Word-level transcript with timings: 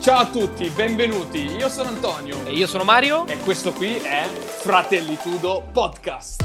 Ciao 0.00 0.20
a 0.20 0.30
tutti, 0.30 0.66
benvenuti. 0.74 1.40
Io 1.58 1.68
sono 1.68 1.90
Antonio. 1.90 2.46
E 2.46 2.52
io 2.52 2.66
sono 2.66 2.84
Mario. 2.84 3.26
E 3.26 3.36
questo 3.36 3.70
qui 3.72 3.96
è 3.96 4.24
Fratellitudo 4.24 5.62
Podcast. 5.70 6.42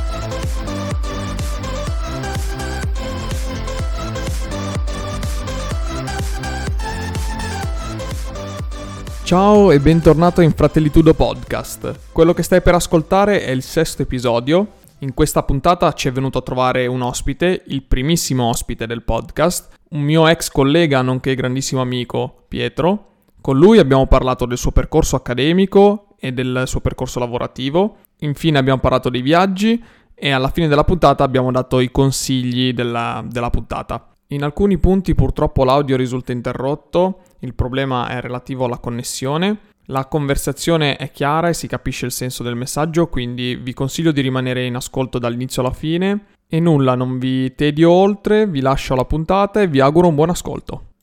Ciao 9.23 9.71
e 9.71 9.79
bentornato 9.79 10.41
in 10.41 10.51
Fratellitudo 10.51 11.13
Podcast. 11.13 12.11
Quello 12.11 12.33
che 12.33 12.43
stai 12.43 12.61
per 12.61 12.75
ascoltare 12.75 13.41
è 13.45 13.51
il 13.51 13.63
sesto 13.63 14.01
episodio. 14.01 14.67
In 14.99 15.13
questa 15.13 15.43
puntata 15.43 15.93
ci 15.93 16.09
è 16.09 16.11
venuto 16.11 16.39
a 16.39 16.41
trovare 16.41 16.87
un 16.87 17.01
ospite, 17.01 17.63
il 17.67 17.83
primissimo 17.83 18.49
ospite 18.49 18.85
del 18.85 19.03
podcast, 19.03 19.69
un 19.91 20.01
mio 20.01 20.27
ex 20.27 20.49
collega 20.49 21.01
nonché 21.01 21.35
grandissimo 21.35 21.79
amico, 21.79 22.43
Pietro. 22.49 23.13
Con 23.45 23.59
lui 23.59 23.77
abbiamo 23.77 24.07
parlato 24.07 24.47
del 24.47 24.57
suo 24.57 24.71
percorso 24.71 25.15
accademico 25.15 26.15
e 26.17 26.31
del 26.31 26.63
suo 26.65 26.79
percorso 26.79 27.19
lavorativo. 27.19 27.97
Infine 28.21 28.57
abbiamo 28.57 28.79
parlato 28.79 29.11
dei 29.11 29.21
viaggi 29.21 29.79
e 30.15 30.31
alla 30.31 30.49
fine 30.49 30.67
della 30.67 30.83
puntata 30.83 31.23
abbiamo 31.23 31.51
dato 31.51 31.79
i 31.79 31.91
consigli 31.91 32.73
della, 32.73 33.23
della 33.29 33.51
puntata. 33.51 34.15
In 34.29 34.41
alcuni 34.41 34.79
punti 34.79 35.13
purtroppo 35.13 35.63
l'audio 35.63 35.95
risulta 35.95 36.31
interrotto, 36.31 37.19
il 37.41 37.53
problema 37.53 38.07
è 38.07 38.19
relativo 38.19 38.65
alla 38.65 38.79
connessione. 38.79 39.59
La 39.89 40.07
conversazione 40.07 40.95
è 40.95 41.11
chiara 41.11 41.49
e 41.49 41.53
si 41.53 41.67
capisce 41.67 42.07
il 42.07 42.13
senso 42.13 42.41
del 42.41 42.55
messaggio, 42.55 43.09
quindi 43.09 43.57
vi 43.57 43.75
consiglio 43.75 44.11
di 44.11 44.21
rimanere 44.21 44.65
in 44.65 44.73
ascolto 44.73 45.19
dall'inizio 45.19 45.61
alla 45.61 45.71
fine. 45.71 46.29
E 46.47 46.59
nulla, 46.59 46.95
non 46.95 47.19
vi 47.19 47.53
tedio 47.53 47.91
oltre, 47.91 48.47
vi 48.47 48.61
lascio 48.61 48.95
la 48.95 49.05
puntata 49.05 49.61
e 49.61 49.67
vi 49.67 49.81
auguro 49.81 50.07
un 50.07 50.15
buon 50.15 50.31
ascolto. 50.31 50.93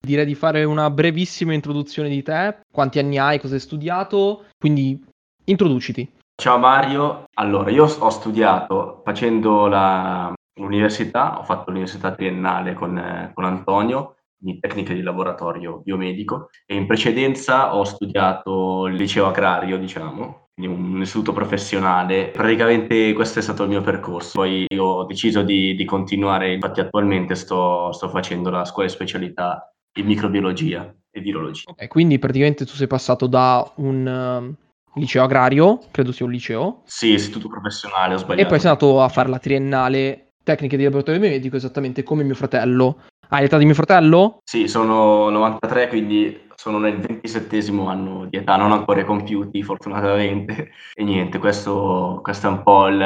Direi 0.00 0.24
di 0.24 0.34
fare 0.34 0.64
una 0.64 0.90
brevissima 0.90 1.52
introduzione 1.52 2.08
di 2.08 2.22
te, 2.22 2.60
quanti 2.72 2.98
anni 2.98 3.18
hai, 3.18 3.40
cosa 3.40 3.54
hai 3.54 3.60
studiato, 3.60 4.46
quindi 4.58 4.98
introduciti. 5.44 6.10
Ciao 6.40 6.56
Mario, 6.56 7.24
allora 7.34 7.70
io 7.70 7.84
ho 7.84 8.10
studiato 8.10 9.02
facendo 9.04 9.66
la, 9.66 10.32
l'università, 10.60 11.38
ho 11.38 11.42
fatto 11.42 11.70
l'università 11.70 12.12
triennale 12.12 12.74
con, 12.74 13.32
con 13.34 13.44
Antonio 13.44 14.14
di 14.40 14.60
tecniche 14.60 14.94
di 14.94 15.02
laboratorio 15.02 15.80
biomedico 15.82 16.50
e 16.64 16.76
in 16.76 16.86
precedenza 16.86 17.74
ho 17.74 17.82
studiato 17.82 18.86
il 18.86 18.94
liceo 18.94 19.26
agrario, 19.26 19.78
diciamo, 19.78 20.46
quindi 20.54 20.76
un 20.76 21.00
istituto 21.00 21.32
professionale. 21.32 22.28
Praticamente 22.28 23.12
questo 23.14 23.40
è 23.40 23.42
stato 23.42 23.64
il 23.64 23.70
mio 23.70 23.80
percorso. 23.80 24.38
Poi 24.38 24.64
ho 24.76 25.04
deciso 25.04 25.42
di, 25.42 25.74
di 25.74 25.84
continuare, 25.84 26.52
infatti 26.52 26.78
attualmente 26.78 27.34
sto, 27.34 27.90
sto 27.90 28.08
facendo 28.08 28.48
la 28.50 28.64
scuola 28.64 28.86
di 28.86 28.94
specialità 28.94 29.72
in 29.94 30.06
microbiologia 30.06 30.94
e 31.10 31.20
virologia. 31.20 31.74
E 31.76 31.88
quindi 31.88 32.18
praticamente 32.18 32.64
tu 32.64 32.72
sei 32.72 32.86
passato 32.86 33.26
da 33.26 33.70
un 33.76 34.56
uh, 34.94 34.98
liceo 34.98 35.22
agrario, 35.22 35.80
credo 35.90 36.12
sia 36.12 36.26
un 36.26 36.32
liceo. 36.32 36.82
Sì, 36.84 37.12
istituto 37.12 37.48
professionale, 37.48 38.14
ho 38.14 38.18
sbagliato. 38.18 38.46
E 38.46 38.46
poi 38.46 38.60
sei 38.60 38.70
andato 38.70 39.02
a 39.02 39.08
fare 39.08 39.28
la 39.28 39.38
triennale 39.38 40.32
tecniche 40.42 40.76
di 40.76 40.84
laboratorio 40.84 41.20
medico, 41.20 41.56
esattamente 41.56 42.02
come 42.02 42.22
mio 42.22 42.34
fratello. 42.34 43.02
Hai 43.28 43.42
l'età 43.42 43.58
di 43.58 43.66
mio 43.66 43.74
fratello? 43.74 44.38
Sì, 44.44 44.68
sono 44.68 45.28
93, 45.28 45.88
quindi 45.88 46.47
sono 46.60 46.80
nel 46.80 46.98
27 46.98 47.70
anno 47.86 48.26
di 48.28 48.36
età, 48.36 48.56
non 48.56 48.72
ancora 48.72 49.04
compiuti 49.04 49.62
fortunatamente. 49.62 50.70
E 50.92 51.04
niente, 51.04 51.38
questo, 51.38 52.18
questo 52.20 52.48
è 52.48 52.50
un 52.50 52.62
po' 52.64 52.88
il, 52.88 52.96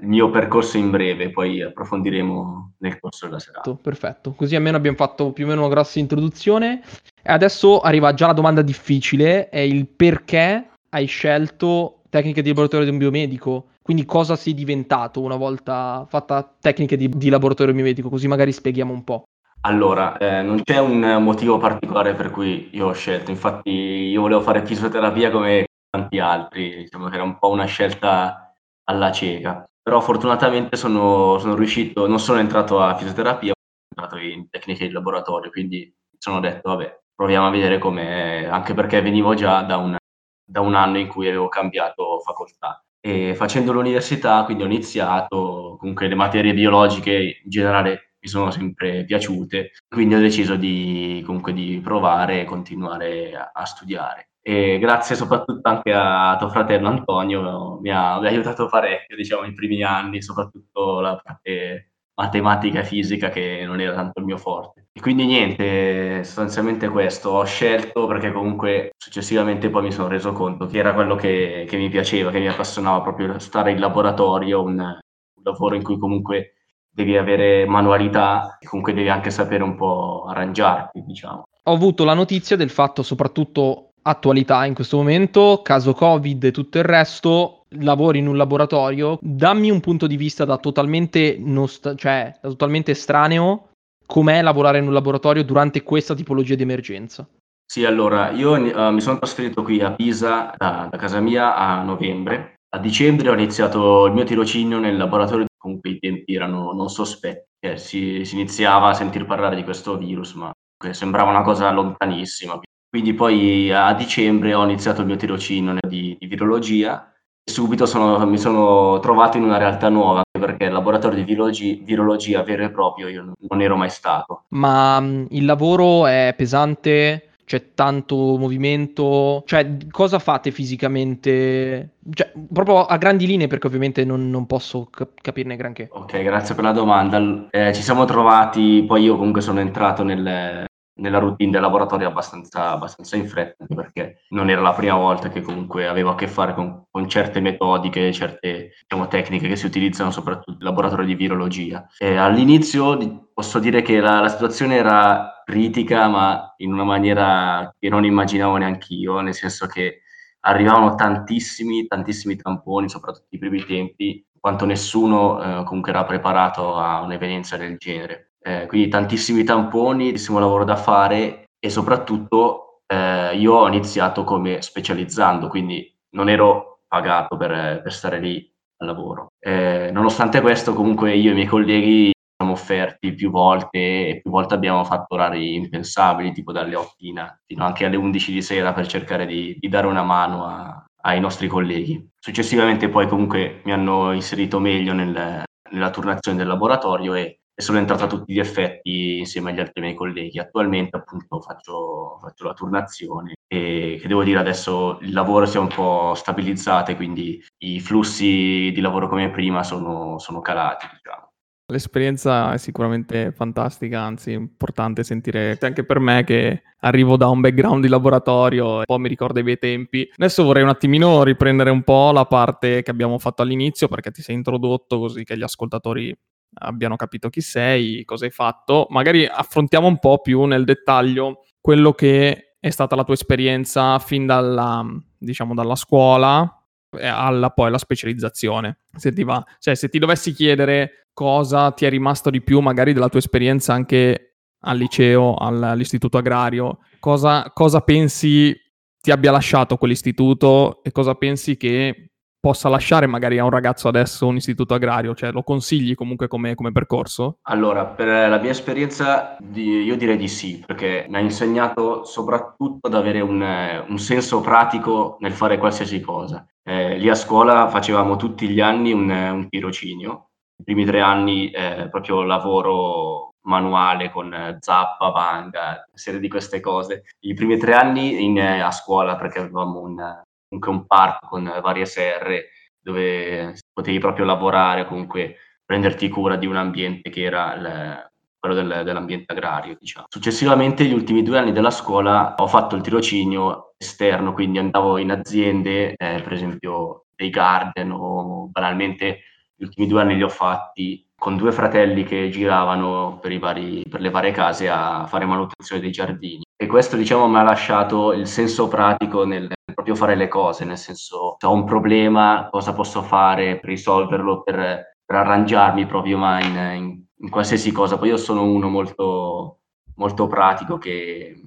il, 0.00 0.06
mio 0.06 0.30
percorso 0.30 0.78
in 0.78 0.90
breve, 0.90 1.30
poi 1.30 1.60
approfondiremo 1.60 2.72
nel 2.78 2.98
corso 2.98 3.26
della 3.26 3.40
serata. 3.40 3.74
Perfetto, 3.74 4.32
così 4.32 4.56
almeno 4.56 4.78
abbiamo 4.78 4.96
fatto 4.96 5.32
più 5.32 5.44
o 5.44 5.48
meno 5.48 5.60
una 5.60 5.68
grossa 5.68 5.98
introduzione. 5.98 6.80
E 7.22 7.30
adesso 7.30 7.80
arriva 7.80 8.14
già 8.14 8.28
la 8.28 8.32
domanda 8.32 8.62
difficile, 8.62 9.50
è 9.50 9.58
il 9.58 9.86
perché 9.86 10.70
hai 10.88 11.04
scelto 11.04 12.04
tecniche 12.08 12.40
di 12.40 12.48
laboratorio 12.48 12.86
di 12.86 12.92
un 12.92 12.98
biomedico? 12.98 13.66
Quindi 13.82 14.06
cosa 14.06 14.34
sei 14.34 14.54
diventato 14.54 15.20
una 15.20 15.36
volta 15.36 16.06
fatta 16.08 16.56
tecniche 16.58 16.96
di, 16.96 17.10
di 17.10 17.28
laboratorio 17.28 17.74
biomedico? 17.74 18.08
Così 18.08 18.28
magari 18.28 18.52
spieghiamo 18.52 18.94
un 18.94 19.04
po'. 19.04 19.24
Allora, 19.66 20.16
eh, 20.18 20.42
non 20.42 20.62
c'è 20.62 20.78
un 20.78 21.00
motivo 21.22 21.58
particolare 21.58 22.14
per 22.14 22.30
cui 22.30 22.70
io 22.72 22.86
ho 22.88 22.92
scelto, 22.92 23.30
infatti 23.30 23.70
io 23.70 24.20
volevo 24.20 24.40
fare 24.40 24.64
fisioterapia 24.64 25.30
come 25.30 25.66
tanti 25.90 26.18
altri, 26.20 26.76
diciamo 26.76 27.08
che 27.08 27.14
era 27.16 27.24
un 27.24 27.38
po' 27.38 27.50
una 27.50 27.64
scelta 27.64 28.54
alla 28.84 29.10
cieca, 29.10 29.68
però 29.82 30.00
fortunatamente 30.00 30.76
sono, 30.76 31.38
sono 31.38 31.54
riuscito, 31.56 32.06
non 32.06 32.20
sono 32.20 32.38
entrato 32.38 32.80
a 32.80 32.94
fisioterapia, 32.96 33.52
sono 33.52 34.06
entrato 34.06 34.24
in 34.24 34.48
tecniche 34.48 34.86
di 34.86 34.92
laboratorio, 34.92 35.50
quindi 35.50 35.92
sono 36.16 36.40
detto 36.40 36.70
vabbè, 36.70 37.00
proviamo 37.14 37.48
a 37.48 37.50
vedere 37.50 37.78
com'è, 37.78 38.44
anche 38.50 38.74
perché 38.74 39.02
venivo 39.02 39.34
già 39.34 39.62
da 39.62 39.76
un, 39.76 39.96
da 40.44 40.60
un 40.60 40.74
anno 40.76 40.98
in 40.98 41.08
cui 41.08 41.26
avevo 41.28 41.48
cambiato 41.48 42.20
facoltà. 42.20 42.82
E 43.00 43.34
facendo 43.34 43.72
l'università, 43.72 44.44
quindi 44.44 44.62
ho 44.62 44.66
iniziato, 44.66 45.76
comunque 45.78 46.08
le 46.08 46.14
materie 46.14 46.54
biologiche 46.54 47.40
in 47.42 47.50
generale 47.50 48.07
mi 48.20 48.28
sono 48.28 48.50
sempre 48.50 49.04
piaciute, 49.04 49.70
quindi 49.88 50.14
ho 50.14 50.20
deciso 50.20 50.56
di, 50.56 51.22
comunque 51.24 51.52
di 51.52 51.80
provare 51.82 52.40
e 52.40 52.44
continuare 52.44 53.34
a, 53.34 53.50
a 53.52 53.64
studiare. 53.64 54.30
E 54.40 54.78
grazie 54.78 55.14
soprattutto 55.14 55.68
anche 55.68 55.92
a 55.92 56.36
tuo 56.38 56.48
fratello 56.48 56.88
Antonio, 56.88 57.78
mi 57.80 57.90
ha, 57.90 58.18
mi 58.18 58.26
ha 58.26 58.30
aiutato 58.30 58.68
parecchio, 58.68 59.16
diciamo, 59.16 59.42
nei 59.42 59.52
primi 59.52 59.82
anni, 59.82 60.22
soprattutto 60.22 61.00
la 61.00 61.20
parte 61.22 61.90
matematica 62.18 62.80
e 62.80 62.84
fisica 62.84 63.28
che 63.28 63.62
non 63.64 63.80
era 63.80 63.94
tanto 63.94 64.18
il 64.18 64.24
mio 64.24 64.38
forte. 64.38 64.88
E 64.92 65.00
quindi 65.00 65.26
niente, 65.26 66.24
sostanzialmente 66.24 66.88
questo 66.88 67.30
ho 67.30 67.44
scelto 67.44 68.06
perché 68.06 68.32
comunque 68.32 68.90
successivamente 68.96 69.70
poi 69.70 69.82
mi 69.82 69.92
sono 69.92 70.08
reso 70.08 70.32
conto 70.32 70.66
che 70.66 70.78
era 70.78 70.94
quello 70.94 71.14
che, 71.14 71.64
che 71.68 71.76
mi 71.76 71.88
piaceva, 71.88 72.30
che 72.30 72.40
mi 72.40 72.48
appassionava 72.48 73.02
proprio 73.02 73.38
stare 73.38 73.70
in 73.70 73.78
laboratorio, 73.78 74.62
un, 74.62 74.78
un 74.78 75.42
lavoro 75.42 75.76
in 75.76 75.82
cui 75.82 75.98
comunque 75.98 76.54
devi 76.98 77.16
avere 77.16 77.64
manualità 77.64 78.58
comunque 78.66 78.92
devi 78.92 79.08
anche 79.08 79.30
sapere 79.30 79.62
un 79.62 79.76
po' 79.76 80.24
arrangiarti, 80.28 81.04
diciamo. 81.06 81.44
Ho 81.62 81.72
avuto 81.72 82.02
la 82.02 82.14
notizia 82.14 82.56
del 82.56 82.70
fatto, 82.70 83.04
soprattutto 83.04 83.90
attualità 84.02 84.64
in 84.64 84.74
questo 84.74 84.96
momento, 84.96 85.60
caso 85.62 85.92
Covid 85.92 86.42
e 86.44 86.50
tutto 86.50 86.78
il 86.78 86.84
resto, 86.84 87.64
lavori 87.80 88.18
in 88.18 88.26
un 88.26 88.36
laboratorio, 88.36 89.18
dammi 89.20 89.70
un 89.70 89.80
punto 89.80 90.08
di 90.08 90.16
vista 90.16 90.44
da 90.44 90.56
totalmente, 90.56 91.36
nost- 91.38 91.94
cioè, 91.94 92.36
da 92.40 92.48
totalmente 92.48 92.92
estraneo, 92.92 93.68
com'è 94.04 94.42
lavorare 94.42 94.78
in 94.78 94.86
un 94.86 94.92
laboratorio 94.92 95.44
durante 95.44 95.82
questa 95.82 96.14
tipologia 96.14 96.56
di 96.56 96.62
emergenza. 96.62 97.28
Sì, 97.70 97.84
allora, 97.84 98.30
io 98.30 98.52
uh, 98.52 98.90
mi 98.90 99.00
sono 99.00 99.18
trasferito 99.18 99.62
qui 99.62 99.80
a 99.82 99.92
Pisa 99.92 100.52
da, 100.56 100.88
da 100.90 100.96
casa 100.96 101.20
mia 101.20 101.54
a 101.54 101.82
novembre. 101.82 102.54
A 102.70 102.78
dicembre 102.78 103.28
ho 103.28 103.34
iniziato 103.34 104.06
il 104.06 104.14
mio 104.14 104.24
tirocinio 104.24 104.78
nel 104.78 104.96
laboratorio 104.96 105.46
comunque 105.68 105.90
i 105.90 105.98
tempi 105.98 106.34
erano 106.34 106.72
non 106.72 106.88
sospetti, 106.88 107.46
eh, 107.60 107.76
si, 107.76 108.24
si, 108.24 108.34
iniziava 108.34 108.88
a 108.88 108.94
sentir 108.94 109.26
parlare 109.26 109.56
di 109.56 109.64
questo 109.64 109.98
virus, 109.98 110.32
ma 110.32 110.50
sembrava 110.90 111.30
una 111.30 111.42
cosa 111.42 111.70
lontanissima. 111.70 112.58
Quindi 112.88 113.12
poi 113.12 113.70
a 113.70 113.92
dicembre 113.92 114.54
ho 114.54 114.64
iniziato 114.64 115.02
il 115.02 115.06
mio 115.06 115.16
tirocinio 115.16 115.76
di, 115.86 116.16
di 116.18 116.26
virologia 116.26 117.12
e 117.44 117.50
subito 117.50 117.84
sono, 117.84 118.24
mi 118.26 118.38
sono 118.38 118.98
trovato 119.00 119.36
in 119.36 119.42
una 119.42 119.58
realtà 119.58 119.90
nuova, 119.90 120.22
perché 120.30 120.64
il 120.64 120.72
laboratorio 120.72 121.18
di 121.18 121.24
virologia, 121.24 121.76
virologia 121.82 122.42
vero 122.42 122.64
e 122.64 122.70
proprio 122.70 123.08
io 123.08 123.34
non 123.36 123.60
ero 123.60 123.76
mai 123.76 123.90
stato. 123.90 124.44
Ma 124.50 125.02
il 125.28 125.44
lavoro 125.44 126.06
è 126.06 126.32
pesante? 126.34 127.27
C'è 127.48 127.72
tanto 127.72 128.36
movimento, 128.36 129.42
cioè 129.46 129.78
cosa 129.90 130.18
fate 130.18 130.50
fisicamente? 130.50 131.94
Cioè, 132.12 132.30
proprio 132.52 132.84
a 132.84 132.98
grandi 132.98 133.26
linee 133.26 133.46
perché 133.46 133.66
ovviamente 133.66 134.04
non, 134.04 134.28
non 134.28 134.44
posso 134.44 134.86
cap- 134.90 135.18
capirne 135.18 135.56
granché. 135.56 135.88
Ok, 135.90 136.22
grazie 136.22 136.54
per 136.54 136.64
la 136.64 136.72
domanda. 136.72 137.48
Eh, 137.50 137.72
ci 137.72 137.80
siamo 137.80 138.04
trovati, 138.04 138.84
poi 138.86 139.04
io 139.04 139.16
comunque 139.16 139.40
sono 139.40 139.60
entrato 139.60 140.02
nel, 140.02 140.66
nella 140.98 141.18
routine 141.18 141.50
del 141.50 141.60
laboratorio 141.60 142.08
abbastanza, 142.08 142.70
abbastanza 142.70 143.16
in 143.16 143.28
fretta, 143.28 143.66
perché 143.74 144.22
non 144.30 144.50
era 144.50 144.60
la 144.60 144.72
prima 144.72 144.94
volta 144.94 145.28
che 145.28 145.40
comunque 145.40 145.86
avevo 145.86 146.10
a 146.10 146.14
che 146.14 146.28
fare 146.28 146.54
con, 146.54 146.84
con 146.90 147.08
certe 147.08 147.40
metodiche, 147.40 148.12
certe 148.12 148.72
diciamo, 148.86 149.08
tecniche 149.08 149.48
che 149.48 149.56
si 149.56 149.66
utilizzano 149.66 150.10
soprattutto 150.10 150.52
nel 150.52 150.64
laboratorio 150.64 151.06
di 151.06 151.14
virologia. 151.14 151.86
E 151.98 152.16
all'inizio 152.16 153.30
posso 153.32 153.58
dire 153.58 153.82
che 153.82 154.00
la, 154.00 154.20
la 154.20 154.28
situazione 154.28 154.76
era 154.76 155.42
critica, 155.44 156.08
ma 156.08 156.54
in 156.58 156.72
una 156.72 156.84
maniera 156.84 157.74
che 157.78 157.88
non 157.88 158.04
immaginavo 158.04 158.56
neanche 158.56 158.94
io, 158.94 159.20
nel 159.20 159.34
senso 159.34 159.66
che 159.66 160.02
arrivavano 160.40 160.94
tantissimi, 160.94 161.86
tantissimi 161.86 162.36
tamponi, 162.36 162.88
soprattutto 162.88 163.26
i 163.30 163.38
primi 163.38 163.64
tempi, 163.64 164.24
quanto 164.40 164.64
nessuno 164.64 165.60
eh, 165.60 165.64
comunque 165.64 165.90
era 165.90 166.04
preparato 166.04 166.76
a 166.76 167.00
un'evenienza 167.00 167.56
del 167.56 167.76
genere 167.76 168.28
eh, 168.48 168.66
quindi 168.66 168.88
tantissimi 168.88 169.44
tamponi, 169.44 170.06
tantissimo 170.06 170.38
lavoro 170.38 170.64
da 170.64 170.76
fare 170.76 171.50
e 171.58 171.68
soprattutto 171.70 172.82
eh, 172.86 173.36
io 173.36 173.54
ho 173.54 173.68
iniziato 173.68 174.24
come 174.24 174.62
specializzando, 174.62 175.48
quindi 175.48 175.94
non 176.10 176.30
ero 176.30 176.80
pagato 176.88 177.36
per, 177.36 177.82
per 177.82 177.92
stare 177.92 178.18
lì 178.20 178.50
al 178.78 178.86
lavoro. 178.86 179.32
Eh, 179.38 179.90
nonostante 179.92 180.40
questo, 180.40 180.72
comunque 180.72 181.14
io 181.14 181.28
e 181.28 181.32
i 181.32 181.34
miei 181.34 181.46
colleghi 181.46 182.10
siamo 182.34 182.52
offerti 182.52 183.12
più 183.14 183.30
volte 183.30 184.08
e 184.08 184.20
più 184.22 184.30
volte 184.30 184.54
abbiamo 184.54 184.84
fatto 184.84 185.14
orari 185.14 185.54
impensabili, 185.56 186.32
tipo 186.32 186.52
dalle 186.52 186.76
8 186.76 186.94
fino 186.96 187.64
anche 187.64 187.84
alle 187.84 187.96
11 187.96 188.32
di 188.32 188.42
sera 188.42 188.72
per 188.72 188.86
cercare 188.86 189.26
di, 189.26 189.56
di 189.58 189.68
dare 189.68 189.88
una 189.88 190.04
mano 190.04 190.46
a, 190.46 190.87
ai 191.02 191.20
nostri 191.20 191.48
colleghi. 191.48 192.08
Successivamente 192.18 192.88
poi 192.88 193.06
comunque 193.06 193.60
mi 193.64 193.72
hanno 193.72 194.12
inserito 194.12 194.58
meglio 194.58 194.92
nel, 194.92 195.44
nella 195.70 195.90
turnazione 195.90 196.36
del 196.36 196.46
laboratorio 196.46 197.14
e, 197.14 197.40
e, 197.54 197.62
sono 197.62 197.78
entrato 197.78 198.04
a 198.04 198.06
tutti 198.08 198.32
gli 198.32 198.38
effetti 198.38 199.18
insieme 199.18 199.50
agli 199.50 199.60
altri 199.60 199.80
miei 199.80 199.94
colleghi. 199.94 200.38
Attualmente 200.38 200.96
appunto 200.96 201.40
faccio, 201.40 202.18
faccio 202.20 202.44
la 202.44 202.54
turnazione 202.54 203.34
e 203.46 203.98
che 204.00 204.08
devo 204.08 204.24
dire 204.24 204.38
adesso 204.38 204.98
il 205.02 205.12
lavoro 205.12 205.46
si 205.46 205.56
è 205.56 205.60
un 205.60 205.68
po' 205.68 206.14
stabilizzato 206.14 206.94
quindi 206.96 207.42
i 207.64 207.80
flussi 207.80 208.70
di 208.72 208.80
lavoro 208.80 209.08
come 209.08 209.30
prima 209.30 209.62
sono, 209.62 210.18
sono 210.18 210.40
calati. 210.40 210.86
Diciamo. 210.92 211.27
L'esperienza 211.70 212.54
è 212.54 212.56
sicuramente 212.56 213.30
fantastica, 213.30 214.00
anzi 214.00 214.32
importante 214.32 215.04
sentire 215.04 215.58
anche 215.60 215.84
per 215.84 215.98
me 215.98 216.24
che 216.24 216.62
arrivo 216.78 217.18
da 217.18 217.28
un 217.28 217.42
background 217.42 217.82
di 217.82 217.88
laboratorio 217.88 218.76
e 218.76 218.78
un 218.78 218.84
po' 218.86 218.96
mi 218.96 219.08
ricorda 219.08 219.40
i 219.40 219.42
miei 219.42 219.58
tempi. 219.58 220.08
Adesso 220.16 220.44
vorrei 220.44 220.62
un 220.62 220.70
attimino 220.70 221.22
riprendere 221.24 221.68
un 221.68 221.82
po' 221.82 222.10
la 222.10 222.24
parte 222.24 222.80
che 222.82 222.90
abbiamo 222.90 223.18
fatto 223.18 223.42
all'inizio 223.42 223.86
perché 223.86 224.10
ti 224.10 224.22
sei 224.22 224.36
introdotto 224.36 224.98
così 224.98 225.24
che 225.24 225.36
gli 225.36 225.42
ascoltatori 225.42 226.16
abbiano 226.60 226.96
capito 226.96 227.28
chi 227.28 227.42
sei, 227.42 228.02
cosa 228.06 228.24
hai 228.24 228.30
fatto. 228.30 228.86
Magari 228.88 229.26
affrontiamo 229.26 229.86
un 229.86 229.98
po' 229.98 230.22
più 230.22 230.44
nel 230.44 230.64
dettaglio 230.64 231.44
quello 231.60 231.92
che 231.92 232.54
è 232.58 232.70
stata 232.70 232.96
la 232.96 233.04
tua 233.04 233.12
esperienza 233.12 233.98
fin 233.98 234.24
dalla, 234.24 234.86
diciamo, 235.18 235.52
dalla 235.52 235.76
scuola 235.76 236.50
alla 236.98 237.50
poi 237.50 237.70
la 237.70 237.76
specializzazione. 237.76 238.78
Se 238.96 239.12
ti 239.12 239.22
va, 239.22 239.44
cioè 239.58 239.74
se 239.74 239.90
ti 239.90 239.98
dovessi 239.98 240.32
chiedere 240.32 241.07
cosa 241.18 241.72
ti 241.72 241.84
è 241.84 241.90
rimasto 241.90 242.30
di 242.30 242.40
più 242.40 242.60
magari 242.60 242.92
della 242.92 243.08
tua 243.08 243.18
esperienza 243.18 243.72
anche 243.72 244.36
al 244.60 244.78
liceo, 244.78 245.34
all'istituto 245.34 246.16
agrario, 246.16 246.78
cosa, 247.00 247.50
cosa 247.52 247.80
pensi 247.80 248.54
ti 249.00 249.10
abbia 249.10 249.32
lasciato 249.32 249.78
quell'istituto 249.78 250.80
e 250.80 250.92
cosa 250.92 251.16
pensi 251.16 251.56
che 251.56 252.12
possa 252.38 252.68
lasciare 252.68 253.08
magari 253.08 253.36
a 253.38 253.42
un 253.42 253.50
ragazzo 253.50 253.88
adesso 253.88 254.28
un 254.28 254.36
istituto 254.36 254.74
agrario? 254.74 255.16
Cioè 255.16 255.32
lo 255.32 255.42
consigli 255.42 255.96
comunque 255.96 256.28
come, 256.28 256.54
come 256.54 256.70
percorso? 256.70 257.38
Allora, 257.48 257.84
per 257.84 258.06
la 258.06 258.38
mia 258.38 258.52
esperienza 258.52 259.36
di, 259.40 259.82
io 259.82 259.96
direi 259.96 260.16
di 260.16 260.28
sì, 260.28 260.62
perché 260.64 261.06
mi 261.08 261.16
ha 261.16 261.20
insegnato 261.20 262.04
soprattutto 262.04 262.86
ad 262.86 262.94
avere 262.94 263.18
un, 263.18 263.44
un 263.88 263.98
senso 263.98 264.40
pratico 264.40 265.16
nel 265.18 265.32
fare 265.32 265.58
qualsiasi 265.58 266.00
cosa. 266.00 266.46
Eh, 266.62 266.96
lì 266.96 267.08
a 267.08 267.16
scuola 267.16 267.68
facevamo 267.68 268.14
tutti 268.14 268.48
gli 268.48 268.60
anni 268.60 268.92
un, 268.92 269.10
un 269.10 269.48
tirocinio, 269.48 270.27
i 270.58 270.64
primi 270.64 270.84
tre 270.84 271.00
anni 271.00 271.50
eh, 271.50 271.88
proprio 271.90 272.22
lavoro 272.22 273.34
manuale 273.42 274.10
con 274.10 274.56
zappa, 274.60 275.10
banga, 275.10 275.88
serie 275.94 276.20
di 276.20 276.28
queste 276.28 276.60
cose. 276.60 277.04
I 277.20 277.34
primi 277.34 277.56
tre 277.56 277.74
anni 277.74 278.24
in, 278.24 278.40
a 278.40 278.70
scuola 278.70 279.16
perché 279.16 279.38
avevamo 279.38 279.80
un, 279.80 280.22
un 280.48 280.86
parco 280.86 281.28
con 281.28 281.58
varie 281.62 281.86
serre 281.86 282.50
dove 282.78 283.54
potevi 283.72 283.98
proprio 283.98 284.24
lavorare, 284.24 284.86
comunque 284.86 285.36
prenderti 285.64 286.08
cura 286.08 286.36
di 286.36 286.46
un 286.46 286.56
ambiente 286.56 287.10
che 287.10 287.22
era 287.22 287.54
il, 287.54 288.10
quello 288.38 288.54
del, 288.54 288.82
dell'ambiente 288.84 289.32
agrario. 289.32 289.76
Diciamo. 289.78 290.06
Successivamente, 290.08 290.84
gli 290.84 290.92
ultimi 290.92 291.22
due 291.22 291.38
anni 291.38 291.52
della 291.52 291.70
scuola, 291.70 292.34
ho 292.36 292.46
fatto 292.46 292.76
il 292.76 292.82
tirocinio 292.82 293.74
esterno, 293.76 294.32
quindi 294.32 294.58
andavo 294.58 294.98
in 294.98 295.10
aziende, 295.10 295.94
eh, 295.96 296.20
per 296.22 296.32
esempio 296.32 297.04
dei 297.14 297.30
garden 297.30 297.90
o 297.90 298.48
banalmente 298.50 299.20
gli 299.58 299.64
ultimi 299.64 299.88
due 299.88 300.00
anni 300.00 300.14
li 300.14 300.22
ho 300.22 300.28
fatti 300.28 301.04
con 301.18 301.36
due 301.36 301.50
fratelli 301.50 302.04
che 302.04 302.28
giravano 302.30 303.18
per, 303.20 303.36
vari, 303.40 303.84
per 303.90 304.00
le 304.00 304.10
varie 304.10 304.30
case 304.30 304.68
a 304.68 305.04
fare 305.06 305.24
manutenzione 305.24 305.80
dei 305.80 305.90
giardini. 305.90 306.44
E 306.56 306.66
questo, 306.66 306.96
diciamo, 306.96 307.26
mi 307.26 307.38
ha 307.38 307.42
lasciato 307.42 308.12
il 308.12 308.28
senso 308.28 308.68
pratico 308.68 309.24
nel 309.24 309.52
proprio 309.74 309.96
fare 309.96 310.14
le 310.14 310.28
cose, 310.28 310.64
nel 310.64 310.78
senso, 310.78 311.34
se 311.38 311.46
ho 311.46 311.52
un 311.52 311.64
problema, 311.64 312.48
cosa 312.50 312.72
posso 312.72 313.02
fare 313.02 313.58
per 313.58 313.70
risolverlo, 313.70 314.42
per, 314.42 314.94
per 315.04 315.16
arrangiarmi 315.16 315.86
proprio, 315.86 316.18
ma 316.18 316.40
in, 316.40 316.54
in, 316.54 317.04
in, 317.16 317.30
qualsiasi 317.30 317.72
cosa. 317.72 317.98
Poi 317.98 318.08
io 318.10 318.16
sono 318.16 318.44
uno 318.44 318.68
molto, 318.68 319.58
molto 319.96 320.28
pratico 320.28 320.78
che, 320.78 321.42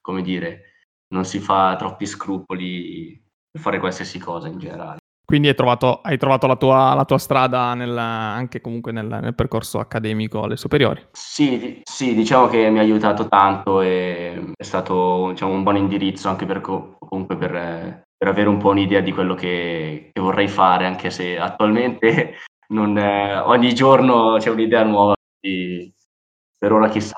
come 0.00 0.22
dire, 0.22 0.74
non 1.08 1.24
si 1.24 1.40
fa 1.40 1.74
troppi 1.76 2.06
scrupoli 2.06 3.20
per 3.50 3.60
fare 3.60 3.80
qualsiasi 3.80 4.20
cosa 4.20 4.46
in 4.46 4.58
generale. 4.58 4.98
Quindi 5.24 5.48
hai 5.48 5.54
trovato, 5.54 6.00
hai 6.02 6.18
trovato 6.18 6.46
la, 6.46 6.56
tua, 6.56 6.94
la, 6.94 7.04
tua, 7.06 7.16
strada 7.16 7.72
nel, 7.72 7.96
anche 7.96 8.60
comunque 8.60 8.92
nel, 8.92 9.06
nel, 9.06 9.34
percorso 9.34 9.78
accademico 9.78 10.42
alle 10.42 10.56
superiori? 10.56 11.06
Sì, 11.12 11.80
sì, 11.82 12.14
diciamo 12.14 12.46
che 12.48 12.68
mi 12.68 12.78
ha 12.78 12.82
aiutato 12.82 13.26
tanto 13.26 13.80
e 13.80 14.52
è 14.54 14.62
stato 14.62 15.30
diciamo, 15.30 15.52
un 15.52 15.62
buon 15.62 15.76
indirizzo 15.76 16.28
anche 16.28 16.44
per, 16.44 16.60
comunque 16.60 17.36
per, 17.36 17.50
per, 17.50 18.28
avere 18.28 18.50
un 18.50 18.58
po' 18.58 18.68
un'idea 18.68 19.00
di 19.00 19.12
quello 19.12 19.34
che, 19.34 20.10
che 20.12 20.20
vorrei 20.20 20.48
fare, 20.48 20.84
anche 20.84 21.08
se 21.08 21.38
attualmente 21.38 22.34
non, 22.68 22.96
eh, 22.98 23.38
ogni 23.38 23.74
giorno 23.74 24.36
c'è 24.38 24.50
un'idea 24.50 24.84
nuova, 24.84 25.14
per 25.40 26.72
ora 26.72 26.88
chissà. 26.90 27.16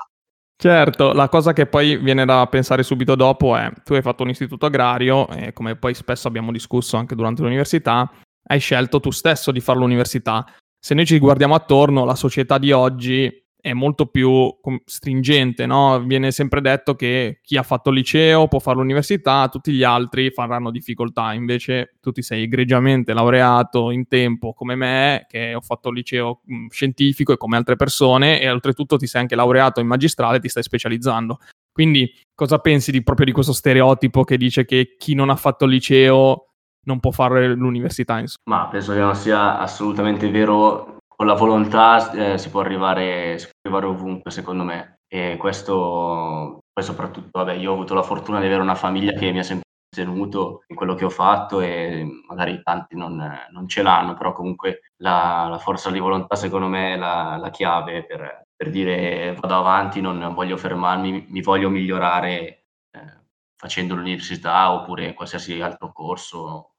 Certo, 0.59 1.13
la 1.13 1.29
cosa 1.29 1.53
che 1.53 1.67
poi 1.67 1.97
viene 1.97 2.25
da 2.25 2.47
pensare 2.47 2.81
subito 2.81 3.13
dopo 3.13 3.55
è, 3.55 3.71
tu 3.83 3.93
hai 3.93 4.01
fatto 4.01 4.23
un 4.23 4.29
istituto 4.29 4.65
agrario 4.65 5.27
e 5.29 5.53
come 5.53 5.75
poi 5.75 5.93
spesso 5.93 6.27
abbiamo 6.27 6.51
discusso 6.51 6.97
anche 6.97 7.13
durante 7.13 7.43
l'università, 7.43 8.11
hai 8.47 8.59
scelto 8.59 8.99
tu 8.99 9.11
stesso 9.11 9.51
di 9.51 9.59
fare 9.59 9.77
l'università. 9.77 10.45
Se 10.79 10.95
noi 10.95 11.05
ci 11.05 11.19
guardiamo 11.19 11.53
attorno, 11.53 12.05
la 12.05 12.15
società 12.15 12.57
di 12.57 12.71
oggi 12.71 13.31
è 13.67 13.73
molto 13.73 14.05
più 14.05 14.49
stringente, 14.85 15.65
no? 15.65 15.99
Viene 15.99 16.31
sempre 16.31 16.61
detto 16.61 16.95
che 16.95 17.39
chi 17.41 17.57
ha 17.57 17.63
fatto 17.63 17.91
liceo 17.91 18.47
può 18.47 18.59
fare 18.59 18.77
l'università, 18.77 19.49
tutti 19.49 19.73
gli 19.73 19.83
altri 19.83 20.31
faranno 20.31 20.71
difficoltà. 20.71 21.33
Invece 21.33 21.95
tu 21.99 22.11
ti 22.11 22.21
sei 22.21 22.43
egregiamente 22.43 23.13
laureato 23.13 23.91
in 23.91 24.07
tempo 24.07 24.53
come 24.53 24.75
me, 24.75 25.25
che 25.27 25.53
ho 25.53 25.59
fatto 25.59 25.91
liceo 25.91 26.41
scientifico 26.69 27.33
e 27.33 27.37
come 27.37 27.57
altre 27.57 27.75
persone, 27.75 28.39
e 28.39 28.49
oltretutto 28.49 28.95
ti 28.95 29.05
sei 29.05 29.21
anche 29.21 29.35
laureato 29.35 29.81
in 29.81 29.87
magistrale 29.87 30.37
e 30.37 30.39
ti 30.39 30.47
stai 30.47 30.63
specializzando. 30.63 31.39
Quindi 31.73 32.09
cosa 32.33 32.59
pensi 32.59 32.91
di, 32.91 33.03
proprio 33.03 33.25
di 33.25 33.33
questo 33.33 33.53
stereotipo 33.53 34.23
che 34.23 34.37
dice 34.37 34.63
che 34.63 34.95
chi 34.97 35.13
non 35.13 35.29
ha 35.29 35.35
fatto 35.35 35.65
liceo 35.65 36.53
non 36.85 37.01
può 37.01 37.11
fare 37.11 37.53
l'università? 37.53 38.19
Insomma? 38.19 38.63
Ma 38.63 38.67
penso 38.69 38.93
che 38.93 38.99
non 38.99 39.13
sia 39.13 39.59
assolutamente 39.59 40.29
vero 40.31 40.96
con 41.17 41.25
la 41.25 41.33
volontà 41.33 42.11
eh, 42.11 42.37
si, 42.37 42.51
può 42.51 42.61
arrivare, 42.61 43.39
si, 43.39 43.47
può 43.47 43.77
arrivare, 43.77 43.87
ovunque, 43.87 44.29
secondo 44.29 44.63
me. 44.63 44.99
E 45.07 45.35
questo, 45.37 46.59
poi 46.71 46.83
soprattutto, 46.83 47.29
vabbè, 47.31 47.53
io 47.53 47.71
ho 47.71 47.73
avuto 47.73 47.95
la 47.95 48.03
fortuna 48.03 48.39
di 48.39 48.45
avere 48.45 48.61
una 48.61 48.75
famiglia 48.75 49.13
che 49.13 49.31
mi 49.31 49.39
ha 49.39 49.43
sempre 49.43 49.65
tenuto 49.89 50.63
in 50.67 50.75
quello 50.75 50.93
che 50.93 51.05
ho 51.05 51.09
fatto 51.09 51.59
e 51.61 52.05
magari 52.27 52.61
tanti 52.61 52.95
non, 52.95 53.15
non 53.51 53.67
ce 53.67 53.81
l'hanno, 53.81 54.13
però 54.13 54.33
comunque 54.33 54.81
la, 54.97 55.47
la, 55.49 55.57
forza 55.57 55.89
di 55.89 55.97
volontà 55.99 56.35
secondo 56.35 56.67
me 56.67 56.93
è 56.93 56.97
la, 56.97 57.37
la 57.37 57.49
chiave 57.49 58.05
per, 58.05 58.43
per, 58.55 58.69
dire 58.69 59.33
vado 59.39 59.55
avanti, 59.55 60.01
non 60.01 60.33
voglio 60.35 60.57
fermarmi, 60.57 61.27
mi 61.29 61.41
voglio 61.41 61.69
migliorare 61.69 62.65
eh, 62.91 63.23
facendo 63.55 63.95
l'università 63.95 64.71
oppure 64.71 65.13
qualsiasi 65.15 65.61
altro 65.61 65.91
corso, 65.91 66.73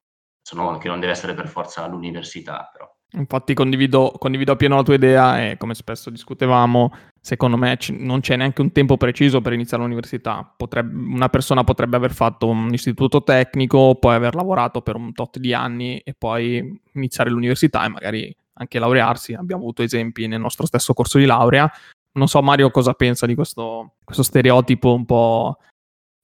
no, 0.52 0.78
che 0.78 0.88
non 0.88 1.00
deve 1.00 1.12
essere 1.12 1.34
per 1.34 1.48
forza 1.48 1.86
l'università. 1.88 2.68
Però. 2.72 2.97
Infatti 3.12 3.54
condivido, 3.54 4.12
condivido 4.18 4.52
appieno 4.52 4.76
la 4.76 4.82
tua 4.82 4.94
idea 4.94 5.42
e 5.42 5.56
come 5.56 5.74
spesso 5.74 6.10
discutevamo, 6.10 6.92
secondo 7.18 7.56
me 7.56 7.78
c- 7.78 7.96
non 7.98 8.20
c'è 8.20 8.36
neanche 8.36 8.60
un 8.60 8.70
tempo 8.70 8.98
preciso 8.98 9.40
per 9.40 9.54
iniziare 9.54 9.82
l'università. 9.82 10.52
Potrebbe, 10.54 10.94
una 10.94 11.30
persona 11.30 11.64
potrebbe 11.64 11.96
aver 11.96 12.12
fatto 12.12 12.46
un 12.48 12.68
istituto 12.70 13.22
tecnico, 13.22 13.94
poi 13.94 14.14
aver 14.14 14.34
lavorato 14.34 14.82
per 14.82 14.96
un 14.96 15.14
tot 15.14 15.38
di 15.38 15.54
anni 15.54 15.98
e 15.98 16.14
poi 16.16 16.80
iniziare 16.92 17.30
l'università 17.30 17.86
e 17.86 17.88
magari 17.88 18.36
anche 18.54 18.78
laurearsi. 18.78 19.32
Abbiamo 19.32 19.62
avuto 19.62 19.82
esempi 19.82 20.26
nel 20.26 20.40
nostro 20.40 20.66
stesso 20.66 20.92
corso 20.92 21.16
di 21.16 21.24
laurea. 21.24 21.70
Non 22.12 22.28
so 22.28 22.42
Mario 22.42 22.70
cosa 22.70 22.92
pensa 22.92 23.24
di 23.24 23.34
questo, 23.34 23.94
questo 24.04 24.22
stereotipo 24.22 24.92
un 24.92 25.06
po' 25.06 25.56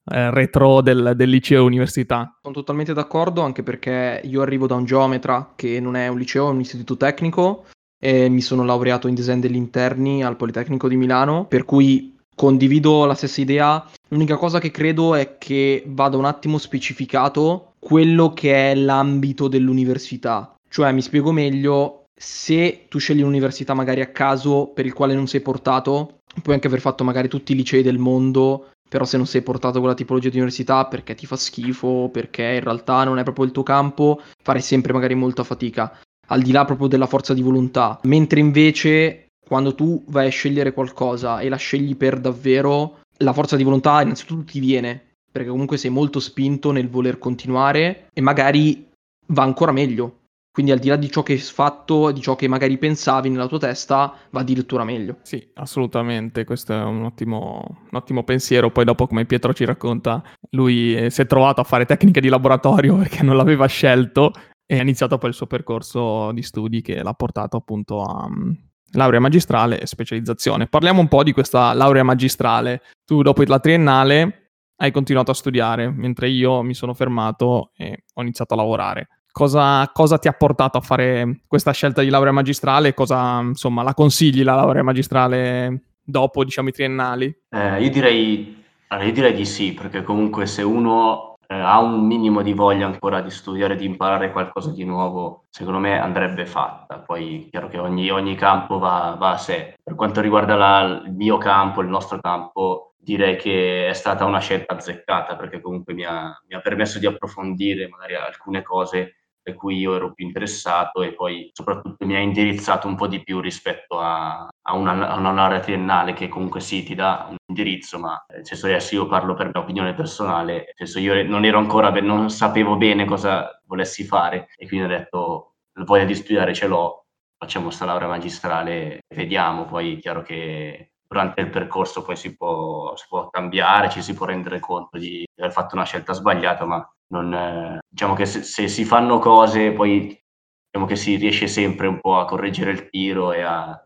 eh, 0.05 0.29
retro 0.31 0.81
del, 0.81 1.13
del, 1.15 1.29
liceo 1.29 1.65
università. 1.65 2.37
Sono 2.41 2.53
totalmente 2.53 2.93
d'accordo 2.93 3.41
anche 3.41 3.63
perché 3.63 4.21
io 4.23 4.41
arrivo 4.41 4.67
da 4.67 4.75
un 4.75 4.85
geometra 4.85 5.53
che 5.55 5.79
non 5.79 5.95
è 5.95 6.07
un 6.07 6.17
liceo, 6.17 6.47
è 6.47 6.51
un 6.51 6.59
istituto 6.59 6.97
tecnico 6.97 7.65
e 7.99 8.29
mi 8.29 8.41
sono 8.41 8.63
laureato 8.63 9.07
in 9.07 9.15
design 9.15 9.39
degli 9.39 9.55
interni 9.55 10.23
al 10.23 10.35
Politecnico 10.35 10.87
di 10.87 10.95
Milano, 10.95 11.45
per 11.45 11.65
cui 11.65 12.15
condivido 12.35 13.05
la 13.05 13.15
stessa 13.15 13.41
idea. 13.41 13.83
L'unica 14.09 14.35
cosa 14.35 14.59
che 14.59 14.69
credo 14.69 15.15
è 15.15 15.37
che 15.37 15.83
vada 15.87 16.17
un 16.17 16.25
attimo 16.25 16.57
specificato 16.57 17.73
quello 17.79 18.33
che 18.33 18.71
è 18.71 18.75
l'ambito 18.75 19.47
dell'università. 19.47 20.55
Cioè, 20.69 20.91
mi 20.91 21.01
spiego 21.01 21.31
meglio, 21.31 22.05
se 22.13 22.85
tu 22.89 22.99
scegli 22.99 23.21
un'università 23.21 23.73
magari 23.73 24.01
a 24.01 24.11
caso 24.11 24.67
per 24.67 24.85
il 24.85 24.93
quale 24.93 25.15
non 25.15 25.27
sei 25.27 25.41
portato, 25.41 26.19
puoi 26.41 26.55
anche 26.55 26.67
aver 26.67 26.81
fatto 26.81 27.03
magari 27.03 27.27
tutti 27.27 27.53
i 27.53 27.55
licei 27.55 27.81
del 27.81 27.97
mondo 27.97 28.71
però 28.87 29.05
se 29.05 29.17
non 29.17 29.25
sei 29.25 29.41
portato 29.41 29.77
a 29.77 29.79
quella 29.79 29.95
tipologia 29.95 30.29
di 30.29 30.37
università 30.37 30.85
perché 30.85 31.15
ti 31.15 31.25
fa 31.25 31.35
schifo, 31.35 32.09
perché 32.11 32.43
in 32.43 32.63
realtà 32.63 33.03
non 33.03 33.17
è 33.17 33.23
proprio 33.23 33.45
il 33.45 33.51
tuo 33.51 33.63
campo, 33.63 34.21
farai 34.41 34.61
sempre 34.61 34.93
magari 34.93 35.15
molta 35.15 35.43
fatica, 35.43 35.97
al 36.27 36.41
di 36.41 36.51
là 36.51 36.65
proprio 36.65 36.87
della 36.87 37.07
forza 37.07 37.33
di 37.33 37.41
volontà. 37.41 37.99
Mentre 38.03 38.39
invece 38.39 39.27
quando 39.45 39.75
tu 39.75 40.03
vai 40.07 40.27
a 40.27 40.31
scegliere 40.31 40.73
qualcosa 40.73 41.39
e 41.39 41.49
la 41.49 41.55
scegli 41.55 41.95
per 41.95 42.19
davvero, 42.19 42.99
la 43.17 43.33
forza 43.33 43.55
di 43.55 43.63
volontà 43.63 44.01
innanzitutto 44.01 44.51
ti 44.51 44.59
viene, 44.59 45.13
perché 45.31 45.49
comunque 45.49 45.77
sei 45.77 45.91
molto 45.91 46.19
spinto 46.19 46.71
nel 46.71 46.89
voler 46.89 47.17
continuare 47.17 48.07
e 48.13 48.21
magari 48.21 48.89
va 49.27 49.43
ancora 49.43 49.71
meglio. 49.71 50.23
Quindi 50.55 50.71
al 50.71 50.79
di 50.79 50.87
là 50.87 50.95
di 50.95 51.11
ciò 51.11 51.21
che 51.21 51.33
hai 51.33 51.39
fatto, 51.39 52.13
di 52.13 52.21
ciò 52.21 52.37
che 52.37 52.47
magari 52.47 52.77
pensavi 52.77 53.27
nella 53.27 53.45
tua 53.45 53.59
testa, 53.59 54.13
va 54.29 54.39
addirittura 54.39 54.85
meglio. 54.85 55.17
Sì, 55.23 55.45
assolutamente, 55.55 56.45
questo 56.45 56.71
è 56.71 56.81
un 56.81 57.03
ottimo, 57.03 57.61
un 57.91 57.97
ottimo 57.97 58.23
pensiero. 58.23 58.71
Poi 58.71 58.85
dopo, 58.85 59.05
come 59.05 59.25
Pietro 59.25 59.53
ci 59.53 59.65
racconta, 59.65 60.23
lui 60.51 60.95
eh, 60.95 61.09
si 61.09 61.19
è 61.19 61.25
trovato 61.27 61.59
a 61.59 61.65
fare 61.65 61.83
tecniche 61.83 62.21
di 62.21 62.29
laboratorio 62.29 62.95
perché 63.03 63.21
non 63.21 63.35
l'aveva 63.35 63.65
scelto 63.65 64.31
e 64.65 64.79
ha 64.79 64.81
iniziato 64.81 65.17
poi 65.17 65.31
il 65.31 65.35
suo 65.35 65.45
percorso 65.45 66.31
di 66.31 66.41
studi 66.41 66.81
che 66.81 67.03
l'ha 67.03 67.13
portato 67.13 67.57
appunto 67.57 68.01
a 68.01 68.23
um, 68.23 68.57
laurea 68.93 69.19
magistrale 69.19 69.81
e 69.81 69.85
specializzazione. 69.85 70.67
Parliamo 70.67 71.01
un 71.01 71.09
po' 71.09 71.23
di 71.23 71.33
questa 71.33 71.73
laurea 71.73 72.03
magistrale. 72.03 72.81
Tu 73.03 73.23
dopo 73.23 73.43
la 73.45 73.59
triennale 73.59 74.51
hai 74.77 74.91
continuato 74.91 75.31
a 75.31 75.33
studiare, 75.33 75.91
mentre 75.91 76.29
io 76.29 76.61
mi 76.61 76.73
sono 76.73 76.93
fermato 76.93 77.71
e 77.75 78.05
ho 78.13 78.21
iniziato 78.21 78.53
a 78.53 78.57
lavorare. 78.57 79.09
Cosa, 79.37 79.91
cosa, 79.91 80.17
ti 80.17 80.29
ha 80.29 80.31
portato 80.31 80.77
a 80.77 80.81
fare 80.81 81.41
questa 81.45 81.73
scelta 81.73 82.01
di 82.01 82.07
laurea 82.07 82.31
magistrale? 82.31 82.93
Cosa, 82.93 83.41
insomma, 83.41 83.83
la 83.83 83.93
consigli 83.93 84.43
la 84.43 84.55
laurea 84.55 84.81
magistrale 84.81 85.87
dopo, 86.01 86.45
diciamo, 86.45 86.69
i 86.69 86.71
triennali? 86.71 87.41
Eh, 87.49 87.83
io, 87.83 87.89
direi, 87.89 88.63
io 88.89 89.11
direi 89.11 89.33
di 89.33 89.43
sì, 89.43 89.73
perché 89.73 90.03
comunque 90.03 90.45
se 90.45 90.61
uno 90.61 91.35
eh, 91.47 91.53
ha 91.53 91.81
un 91.81 92.07
minimo 92.07 92.41
di 92.41 92.53
voglia 92.53 92.85
ancora 92.85 93.19
di 93.19 93.29
studiare, 93.29 93.75
di 93.75 93.83
imparare 93.83 94.31
qualcosa 94.31 94.71
di 94.71 94.85
nuovo, 94.85 95.47
secondo 95.49 95.79
me 95.79 95.99
andrebbe 95.99 96.45
fatta. 96.45 96.99
Poi 96.99 97.49
chiaro 97.51 97.67
che 97.67 97.77
ogni, 97.77 98.09
ogni 98.09 98.35
campo 98.35 98.79
va, 98.79 99.17
va, 99.19 99.31
a 99.31 99.37
sé. 99.37 99.73
Per 99.83 99.95
quanto 99.95 100.21
riguarda 100.21 100.55
la, 100.55 101.01
il 101.05 101.11
mio 101.11 101.37
campo, 101.37 101.81
il 101.81 101.89
nostro 101.89 102.21
campo, 102.21 102.93
direi 102.95 103.35
che 103.35 103.89
è 103.89 103.93
stata 103.93 104.23
una 104.23 104.39
scelta 104.39 104.75
azzeccata 104.75 105.35
perché 105.35 105.59
comunque 105.59 105.93
mi 105.93 106.05
ha, 106.05 106.41
mi 106.47 106.55
ha 106.55 106.61
permesso 106.61 106.99
di 106.99 107.05
approfondire 107.05 107.89
magari 107.89 108.15
alcune 108.15 108.61
cose 108.63 109.15
per 109.45 109.53
cui 109.53 109.77
io 109.77 109.95
ero 109.95 110.11
più 110.11 110.25
interessato 110.25 111.03
e 111.03 111.13
poi 111.13 111.51
soprattutto 111.53 112.03
mi 112.03 112.15
ha 112.15 112.19
indirizzato 112.19 112.87
un 112.87 112.95
po' 112.95 113.05
di 113.05 113.21
più 113.21 113.39
rispetto 113.39 113.99
a, 113.99 114.47
a, 114.59 114.73
una, 114.73 115.07
a 115.07 115.15
una 115.17 115.31
laurea 115.31 115.59
triennale 115.59 116.13
che 116.13 116.27
comunque 116.27 116.61
sì 116.61 116.81
ti 116.81 116.95
dà 116.95 117.27
un 117.29 117.35
indirizzo, 117.45 117.99
ma 117.99 118.25
nel 118.29 118.43
senso 118.43 118.65
adesso 118.65 118.95
io 118.95 119.05
parlo 119.05 119.35
per 119.35 119.51
mia 119.53 119.61
opinione 119.61 119.93
personale, 119.93 120.53
nel 120.53 120.73
senso 120.73 120.97
io 120.97 121.23
non 121.27 121.45
ero 121.45 121.59
ancora, 121.59 121.91
non 122.01 122.31
sapevo 122.31 122.75
bene 122.75 123.05
cosa 123.05 123.61
volessi 123.67 124.03
fare 124.03 124.47
e 124.57 124.67
quindi 124.67 124.87
ho 124.87 124.89
detto 124.89 125.53
voglia 125.83 126.05
di 126.05 126.15
studiare 126.15 126.55
ce 126.55 126.65
l'ho, 126.65 127.05
facciamo 127.37 127.65
questa 127.65 127.85
laurea 127.85 128.07
magistrale 128.07 129.01
vediamo, 129.13 129.65
poi 129.65 129.97
è 129.97 129.99
chiaro 129.99 130.23
che 130.23 130.93
durante 131.07 131.41
il 131.41 131.51
percorso 131.51 132.01
poi 132.01 132.15
si 132.15 132.35
può, 132.35 132.95
si 132.95 133.05
può 133.07 133.29
cambiare, 133.29 133.91
ci 133.91 134.01
si 134.01 134.15
può 134.15 134.25
rendere 134.25 134.59
conto 134.59 134.97
di 134.97 135.23
aver 135.37 135.51
fatto 135.51 135.75
una 135.75 135.85
scelta 135.85 136.13
sbagliata, 136.13 136.65
ma 136.65 136.94
non, 137.07 137.33
eh, 137.33 137.79
diciamo 137.87 138.13
che 138.13 138.25
se, 138.25 138.43
se, 138.43 138.67
si 138.67 138.83
fanno 138.83 139.19
cose 139.19 139.71
poi 139.71 140.17
diciamo 140.65 140.87
che 140.87 140.95
si 140.95 141.15
riesce 141.15 141.47
sempre 141.47 141.87
un 141.87 141.99
po' 141.99 142.17
a 142.17 142.25
correggere 142.25 142.71
il 142.71 142.89
tiro 142.89 143.31
e 143.31 143.41
a 143.41 143.79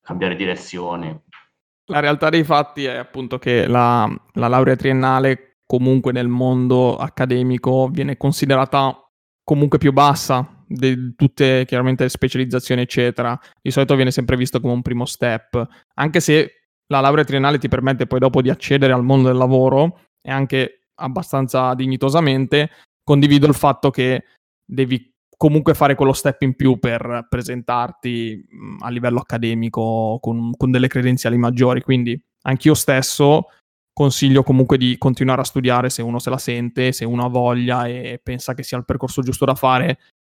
cambiare 0.00 0.36
direzione. 0.36 1.24
La 1.86 2.00
realtà 2.00 2.28
dei 2.28 2.44
fatti 2.44 2.84
è 2.84 2.96
appunto 2.96 3.38
che 3.38 3.66
la, 3.66 4.08
la 4.34 4.48
laurea 4.48 4.76
triennale 4.76 5.58
comunque 5.64 6.12
nel 6.12 6.28
mondo 6.28 6.96
accademico 6.96 7.88
viene 7.88 8.16
considerata 8.16 8.94
comunque 9.42 9.78
più 9.78 9.92
bassa 9.92 10.64
di 10.66 11.14
tutte 11.16 11.64
chiaramente 11.66 12.04
le 12.04 12.10
specializzazioni 12.10 12.82
eccetera. 12.82 13.38
Di 13.60 13.70
solito 13.70 13.94
viene 13.94 14.10
sempre 14.10 14.36
visto 14.36 14.60
come 14.60 14.74
un 14.74 14.82
primo 14.82 15.06
step, 15.06 15.66
anche 15.94 16.20
se 16.20 16.52
la 16.88 17.00
laurea 17.00 17.24
triennale 17.24 17.58
ti 17.58 17.68
permette 17.68 18.06
poi 18.06 18.18
dopo 18.18 18.42
di 18.42 18.50
accedere 18.50 18.92
al 18.92 19.04
mondo 19.04 19.28
del 19.28 19.36
lavoro 19.36 20.00
e 20.20 20.30
anche 20.30 20.77
abbastanza 20.98 21.74
dignitosamente, 21.74 22.70
condivido 23.02 23.46
il 23.46 23.54
fatto 23.54 23.90
che 23.90 24.24
devi 24.64 25.14
comunque 25.38 25.74
fare 25.74 25.94
quello 25.94 26.12
step 26.12 26.42
in 26.42 26.54
più 26.56 26.78
per 26.78 27.26
presentarti 27.28 28.44
a 28.80 28.90
livello 28.90 29.20
accademico 29.20 30.18
con, 30.20 30.52
con 30.56 30.70
delle 30.70 30.88
credenziali 30.88 31.38
maggiori. 31.38 31.80
Quindi 31.80 32.20
anch'io 32.42 32.74
stesso 32.74 33.46
consiglio 33.92 34.42
comunque 34.42 34.78
di 34.78 34.98
continuare 34.98 35.40
a 35.40 35.44
studiare 35.44 35.90
se 35.90 36.02
uno 36.02 36.18
se 36.18 36.30
la 36.30 36.38
sente, 36.38 36.92
se 36.92 37.04
uno 37.04 37.24
ha 37.24 37.28
voglia 37.28 37.86
e 37.86 38.20
pensa 38.22 38.54
che 38.54 38.62
sia 38.62 38.78
il 38.78 38.84
percorso 38.84 39.22
giusto 39.22 39.44
da 39.44 39.54
fare. 39.54 39.98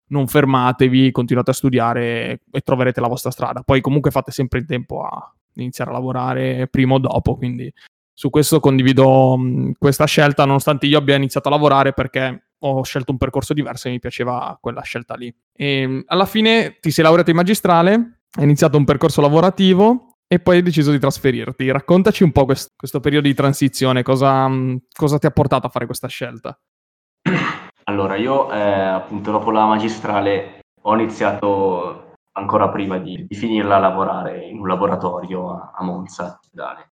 Non 0.09 0.27
fermatevi, 0.27 1.11
continuate 1.11 1.51
a 1.51 1.53
studiare 1.53 2.41
e 2.51 2.61
troverete 2.61 2.99
la 2.99 3.07
vostra 3.07 3.31
strada. 3.31 3.61
Poi 3.63 3.79
comunque 3.79 4.11
fate 4.11 4.31
sempre 4.31 4.59
in 4.59 4.65
tempo 4.65 5.01
a 5.03 5.33
iniziare 5.53 5.91
a 5.91 5.93
lavorare 5.93 6.67
prima 6.67 6.95
o 6.95 6.99
dopo, 6.99 7.35
quindi 7.35 7.71
su 8.19 8.29
questo 8.29 8.59
condivido 8.59 9.37
mh, 9.37 9.75
questa 9.79 10.03
scelta, 10.03 10.43
nonostante 10.43 10.85
io 10.85 10.97
abbia 10.97 11.15
iniziato 11.15 11.47
a 11.47 11.51
lavorare 11.51 11.93
perché 11.93 12.49
ho 12.59 12.83
scelto 12.83 13.13
un 13.13 13.17
percorso 13.17 13.53
diverso 13.53 13.87
e 13.87 13.91
mi 13.91 13.99
piaceva 13.99 14.57
quella 14.59 14.81
scelta 14.81 15.15
lì. 15.15 15.33
E, 15.53 16.03
alla 16.05 16.25
fine 16.25 16.79
ti 16.81 16.91
sei 16.91 17.05
laureato 17.05 17.29
in 17.29 17.37
magistrale, 17.37 17.91
hai 18.37 18.43
iniziato 18.43 18.75
un 18.75 18.83
percorso 18.83 19.21
lavorativo 19.21 20.17
e 20.27 20.41
poi 20.41 20.57
hai 20.57 20.63
deciso 20.63 20.91
di 20.91 20.99
trasferirti. 20.99 21.71
Raccontaci 21.71 22.23
un 22.23 22.33
po' 22.33 22.43
quest- 22.43 22.73
questo 22.75 22.99
periodo 22.99 23.25
di 23.25 23.33
transizione, 23.33 24.03
cosa, 24.03 24.49
mh, 24.49 24.87
cosa, 24.93 25.17
ti 25.17 25.25
ha 25.25 25.31
portato 25.31 25.67
a 25.67 25.69
fare 25.69 25.85
questa 25.85 26.09
scelta? 26.09 26.59
Allora, 27.85 28.17
io 28.17 28.51
eh, 28.51 28.59
appunto 28.59 29.31
dopo 29.31 29.49
la 29.49 29.65
magistrale 29.65 30.59
ho 30.81 30.93
iniziato 30.93 32.08
ancora 32.33 32.69
prima 32.69 32.97
di, 32.97 33.25
di 33.27 33.35
finirla 33.35 33.77
a 33.77 33.79
lavorare 33.79 34.45
in 34.45 34.59
un 34.59 34.67
laboratorio 34.67 35.51
a, 35.51 35.73
a 35.75 35.83
Monza. 35.83 36.39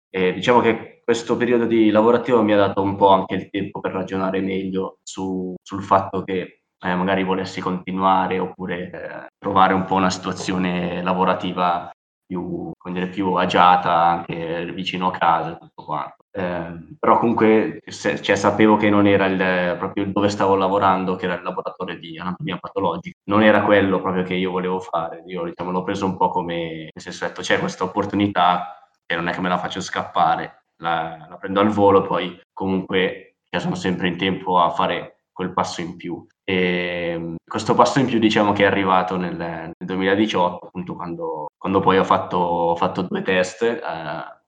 E 0.09 0.33
diciamo 0.33 0.59
che 0.61 1.01
questo 1.03 1.37
periodo 1.37 1.65
di 1.65 1.89
lavorativo 1.89 2.41
mi 2.43 2.53
ha 2.53 2.57
dato 2.57 2.81
un 2.81 2.95
po' 2.95 3.09
anche 3.09 3.35
il 3.35 3.49
tempo 3.49 3.79
per 3.79 3.91
ragionare 3.91 4.41
meglio 4.41 4.99
su, 5.03 5.53
sul 5.61 5.83
fatto 5.83 6.23
che 6.23 6.61
eh, 6.79 6.95
magari 6.95 7.23
volessi 7.23 7.61
continuare 7.61 8.39
oppure 8.39 8.89
eh, 8.91 9.27
trovare 9.37 9.73
un 9.73 9.85
po' 9.85 9.95
una 9.95 10.09
situazione 10.09 11.01
lavorativa 11.01 11.89
più, 12.25 12.71
dire, 12.91 13.07
più 13.07 13.33
agiata 13.33 13.93
anche 14.03 14.71
vicino 14.73 15.07
a 15.07 15.11
casa 15.11 15.53
e 15.53 15.57
tutto 15.57 15.83
quanto. 15.85 16.25
Eh, 16.37 16.95
però 16.99 17.17
comunque 17.17 17.81
se, 17.87 18.21
cioè, 18.21 18.35
sapevo 18.35 18.77
che 18.77 18.91
non 18.91 19.07
era 19.07 19.25
il, 19.25 19.75
proprio 19.79 20.05
dove 20.05 20.29
stavo 20.29 20.55
lavorando, 20.55 21.15
che 21.15 21.25
era 21.25 21.33
il 21.33 21.41
laboratorio 21.41 21.97
di 21.97 22.19
anatomia 22.19 22.57
patologica, 22.57 23.17
non 23.23 23.41
era 23.41 23.63
quello 23.63 23.99
proprio 23.99 24.21
che 24.21 24.35
io 24.35 24.51
volevo 24.51 24.79
fare. 24.79 25.23
Io 25.25 25.45
diciamo, 25.45 25.71
l'ho 25.71 25.81
preso 25.83 26.05
un 26.05 26.15
po' 26.15 26.29
come, 26.29 26.89
nel 26.91 26.91
senso, 26.95 27.25
detto, 27.25 27.41
c'è 27.41 27.57
questa 27.57 27.85
opportunità 27.85 28.87
e 29.07 29.15
non 29.15 29.27
è 29.27 29.31
che 29.31 29.41
me 29.41 29.49
la 29.49 29.57
faccio 29.57 29.81
scappare 29.81 30.65
la, 30.77 31.25
la 31.27 31.37
prendo 31.37 31.59
al 31.59 31.69
volo, 31.69 32.03
poi 32.03 32.39
comunque 32.53 33.37
sono 33.57 33.73
sempre 33.73 34.07
in 34.07 34.17
tempo 34.17 34.59
a 34.59 34.69
fare 34.69 35.21
quel 35.31 35.53
passo 35.53 35.81
in 35.81 35.95
più. 35.95 36.23
E 36.43 37.35
questo 37.43 37.73
passo 37.73 37.99
in 37.99 38.05
più 38.05 38.19
diciamo 38.19 38.53
che 38.53 38.61
è 38.61 38.67
arrivato 38.67 39.17
nel, 39.17 39.35
nel 39.35 39.73
2018, 39.79 40.67
appunto 40.67 40.93
quando, 40.95 41.47
quando, 41.57 41.79
poi 41.79 41.97
ho 41.97 42.03
fatto, 42.03 42.37
ho 42.37 42.75
fatto 42.75 43.01
due 43.01 43.23
test 43.23 43.63
eh, 43.63 43.81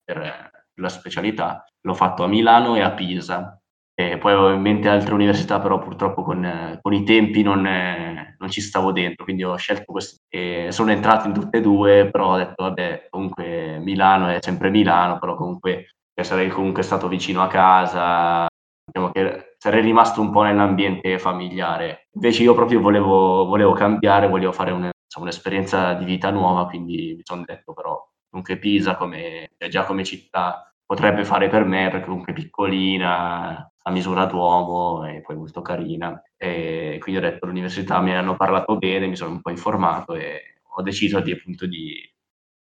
per 0.04 0.58
la 0.80 0.90
specialità, 0.90 1.66
l'ho 1.82 1.94
fatto 1.94 2.24
a 2.24 2.28
Milano 2.28 2.76
e 2.76 2.82
a 2.82 2.92
Pisa. 2.92 3.60
E 3.94 4.18
poi 4.18 4.32
avevo 4.32 4.52
in 4.52 4.62
mente 4.62 4.88
altre 4.88 5.14
università, 5.14 5.60
però 5.60 5.78
purtroppo 5.78 6.24
con, 6.24 6.80
con 6.82 6.94
i 6.94 7.04
tempi 7.04 7.44
non, 7.44 7.62
non, 7.62 8.50
ci 8.50 8.62
stavo 8.62 8.94
dentro, 8.94 9.26
quindi 9.26 9.44
ho 9.44 9.58
scelto 9.58 9.92
questo. 9.92 10.20
E 10.30 10.68
sono 10.72 10.92
entrato 10.92 11.28
in 11.28 11.34
tutte 11.34 11.58
e 11.58 11.62
due, 11.62 12.10
però 12.10 12.34
ho 12.34 12.38
detto, 12.38 12.64
vabbè, 12.64 13.08
comunque 13.10 13.78
Milano 13.80 14.30
è 14.30 14.38
sempre 14.40 14.70
Milano, 14.70 15.20
però 15.20 15.36
comunque 15.36 15.96
che 16.14 16.24
sarei 16.24 16.48
comunque 16.50 16.82
stato 16.84 17.10
vicino 17.10 17.42
a 17.42 17.48
casa, 17.48 18.48
diciamo 18.86 19.12
che 19.12 19.56
sarei 19.58 19.82
rimasto 19.82 20.22
un 20.22 20.32
po' 20.32 20.44
nell'ambiente 20.44 21.20
familiare. 21.20 22.08
Invece 22.14 22.44
io 22.44 22.54
proprio 22.54 22.80
volevo, 22.80 23.46
volevo 23.46 23.74
cambiare, 23.74 24.30
volevo 24.30 24.54
fare 24.54 24.72
un, 24.72 24.84
insomma, 24.86 25.26
un'esperienza 25.26 25.94
di 25.94 26.06
vita 26.06 26.30
nuova, 26.30 26.68
quindi 26.68 27.16
mi 27.16 27.22
sono 27.24 27.44
detto 27.46 27.74
però 27.74 28.02
comunque 28.30 28.58
Pisa 28.58 28.96
come, 28.96 29.50
cioè 29.58 29.70
già 29.70 29.84
come 29.86 30.04
città 30.04 30.69
potrebbe 30.90 31.24
fare 31.24 31.50
per 31.50 31.66
me 31.66 31.88
perché 31.92 32.08
comunque 32.08 32.34
piccolina, 32.34 33.72
a 33.80 33.92
misura 33.92 34.26
d'uomo 34.26 35.06
e 35.06 35.22
poi 35.22 35.36
molto 35.36 35.62
carina. 35.62 36.20
E 36.36 36.98
quindi 37.00 37.22
ho 37.22 37.30
detto 37.30 37.46
all'università 37.46 38.02
mi 38.02 38.12
hanno 38.12 38.36
parlato 38.36 38.76
bene, 38.76 39.06
mi 39.06 39.16
sono 39.16 39.34
un 39.34 39.42
po' 39.42 39.52
informato 39.52 40.16
e 40.16 40.62
ho 40.68 40.82
deciso 40.82 41.20
di 41.20 41.32
appunto 41.32 41.68
di 41.68 41.94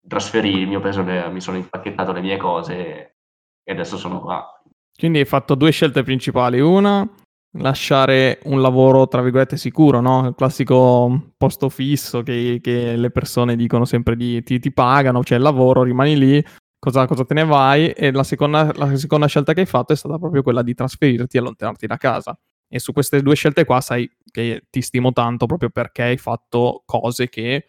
trasferirmi, 0.08 0.76
ho 0.76 0.80
preso 0.80 1.02
le, 1.02 1.28
mi 1.30 1.42
sono 1.42 1.58
impacchettato 1.58 2.12
le 2.12 2.22
mie 2.22 2.38
cose 2.38 3.16
e 3.64 3.72
adesso 3.72 3.98
sono 3.98 4.22
qua. 4.22 4.62
Quindi 4.96 5.18
hai 5.18 5.26
fatto 5.26 5.56
due 5.56 5.72
scelte 5.72 6.04
principali. 6.04 6.60
Una, 6.60 7.10
lasciare 7.58 8.42
un 8.44 8.62
lavoro, 8.62 9.08
tra 9.08 9.24
virgolette, 9.24 9.58
sicuro, 9.58 10.02
no? 10.02 10.28
Il 10.28 10.36
classico 10.36 11.32
posto 11.36 11.68
fisso 11.68 12.22
che, 12.22 12.60
che 12.62 12.96
le 12.96 13.10
persone 13.10 13.56
dicono 13.56 13.86
sempre 13.86 14.16
di 14.16 14.44
ti, 14.44 14.60
ti 14.60 14.72
pagano, 14.72 15.22
c'è 15.22 15.30
cioè 15.30 15.38
il 15.38 15.44
lavoro, 15.44 15.82
rimani 15.82 16.16
lì, 16.16 16.46
cosa, 16.84 17.08
cosa 17.08 17.24
te 17.24 17.34
ne 17.34 17.46
vai? 17.46 17.92
E 17.92 18.12
la 18.12 18.26
seconda, 18.26 18.74
la 18.76 18.94
seconda 18.98 19.26
scelta 19.28 19.54
che 19.54 19.62
hai 19.62 19.66
fatto 19.66 19.94
è 19.94 19.96
stata 19.96 20.18
proprio 20.18 20.44
quella 20.44 20.62
di 20.62 20.74
trasferirti 20.74 21.38
e 21.38 21.40
allontanarti 21.40 21.88
da 21.88 21.96
casa. 21.96 22.38
E 22.68 22.80
su 22.80 22.92
queste 22.92 23.22
due 23.22 23.36
scelte 23.36 23.64
qua 23.64 23.80
sai 23.80 24.10
che 24.30 24.66
ti 24.70 24.82
stimo 24.82 25.14
tanto 25.14 25.46
proprio 25.46 25.70
perché 25.70 26.04
hai 26.04 26.18
fatto 26.18 26.84
cose 26.86 27.30
che 27.30 27.68